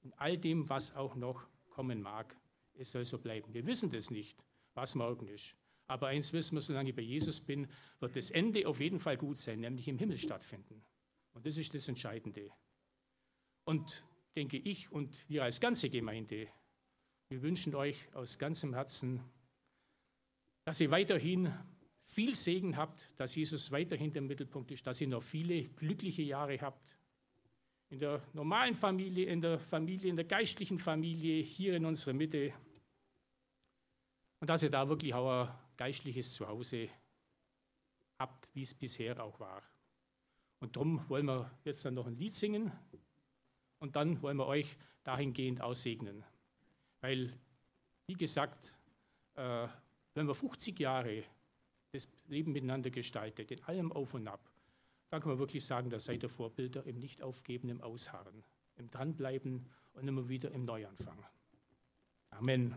In 0.04 0.14
all 0.14 0.38
dem, 0.38 0.70
was 0.70 0.96
auch 0.96 1.16
noch 1.16 1.48
kommen 1.70 2.02
mag. 2.02 2.36
Es 2.76 2.92
soll 2.92 3.04
so 3.04 3.18
bleiben. 3.18 3.54
Wir 3.54 3.66
wissen 3.66 3.90
das 3.90 4.10
nicht, 4.10 4.38
was 4.74 4.96
morgen 4.96 5.28
ist. 5.28 5.56
Aber 5.88 6.08
eins 6.08 6.34
wissen 6.34 6.56
wir, 6.56 6.62
solange 6.62 6.90
ich 6.90 6.96
bei 6.96 7.02
Jesus 7.02 7.40
bin, 7.40 7.68
wird 8.00 8.16
das 8.16 8.32
Ende 8.32 8.68
auf 8.68 8.80
jeden 8.80 9.00
Fall 9.00 9.18
gut 9.18 9.38
sein, 9.38 9.60
nämlich 9.60 9.88
im 9.88 9.98
Himmel 9.98 10.18
stattfinden. 10.18 10.84
Und 11.34 11.46
das 11.46 11.58
ist 11.58 11.74
das 11.74 11.88
Entscheidende. 11.88 12.52
Und 13.66 14.04
denke 14.36 14.58
ich 14.58 14.92
und 14.92 15.28
wir 15.30 15.44
als 15.44 15.60
ganze 15.60 15.90
Gemeinde, 15.90 16.48
wir 17.30 17.42
wünschen 17.42 17.76
euch 17.76 18.14
aus 18.14 18.38
ganzem 18.38 18.74
Herzen, 18.74 19.22
dass 20.64 20.80
ihr 20.80 20.92
weiterhin 20.92 21.54
viel 22.00 22.36
Segen 22.36 22.78
habt, 22.78 23.10
dass 23.18 23.36
Jesus 23.36 23.72
weiterhin 23.72 24.12
der 24.12 24.22
Mittelpunkt 24.22 24.72
ist, 24.72 24.86
dass 24.86 25.02
ihr 25.02 25.08
noch 25.08 25.24
viele 25.24 25.64
glückliche 25.70 26.22
Jahre 26.22 26.60
habt. 26.62 26.98
In 27.90 28.00
der 28.00 28.22
normalen 28.34 28.76
Familie, 28.76 29.26
in 29.28 29.42
der 29.42 29.60
Familie, 29.60 30.10
in 30.10 30.16
der 30.16 30.26
geistlichen 30.26 30.80
Familie, 30.80 31.42
hier 31.44 31.76
in 31.76 31.86
unserer 31.86 32.14
Mitte. 32.14 32.54
Und 34.40 34.50
dass 34.50 34.64
ihr 34.64 34.70
da 34.70 34.88
wirklich 34.88 35.14
auch 35.14 35.50
geistliches 35.78 36.34
Zuhause 36.34 36.90
habt, 38.18 38.50
wie 38.54 38.62
es 38.62 38.74
bisher 38.74 39.22
auch 39.24 39.40
war. 39.40 39.62
Und 40.60 40.76
darum 40.76 41.08
wollen 41.10 41.26
wir 41.26 41.52
jetzt 41.64 41.86
dann 41.86 41.96
noch 41.96 42.08
ein 42.08 42.16
Lied 42.16 42.34
singen 42.34 42.72
und 43.80 43.96
dann 43.96 44.22
wollen 44.22 44.38
wir 44.38 44.48
euch 44.48 44.78
dahingehend 45.04 45.62
aussegnen. 45.62 46.24
Weil, 47.02 47.38
wie 48.08 48.14
gesagt, 48.14 48.74
äh, 49.36 49.68
wenn 50.14 50.28
wir 50.28 50.34
50 50.34 50.80
Jahre 50.80 51.24
das 51.92 52.08
Leben 52.28 52.52
miteinander 52.52 52.90
gestaltet, 52.90 53.52
in 53.52 53.64
allem 53.64 53.92
auf 53.92 54.14
und 54.14 54.28
ab, 54.28 54.52
dann 55.10 55.22
kann 55.22 55.30
man 55.30 55.40
wirklich 55.40 55.64
sagen, 55.64 55.90
da 55.90 56.00
seid 56.00 56.24
ihr 56.24 56.30
Vorbilder 56.30 56.86
im 56.86 56.98
Nicht-Aufgeben, 56.98 57.70
im 57.70 57.82
Ausharren, 57.82 58.44
im 58.76 58.90
Dranbleiben 58.90 59.70
und 59.94 60.08
immer 60.08 60.28
wieder 60.28 60.52
im 60.52 60.66
Neuanfang. 60.66 61.24
Amen. 62.32 62.76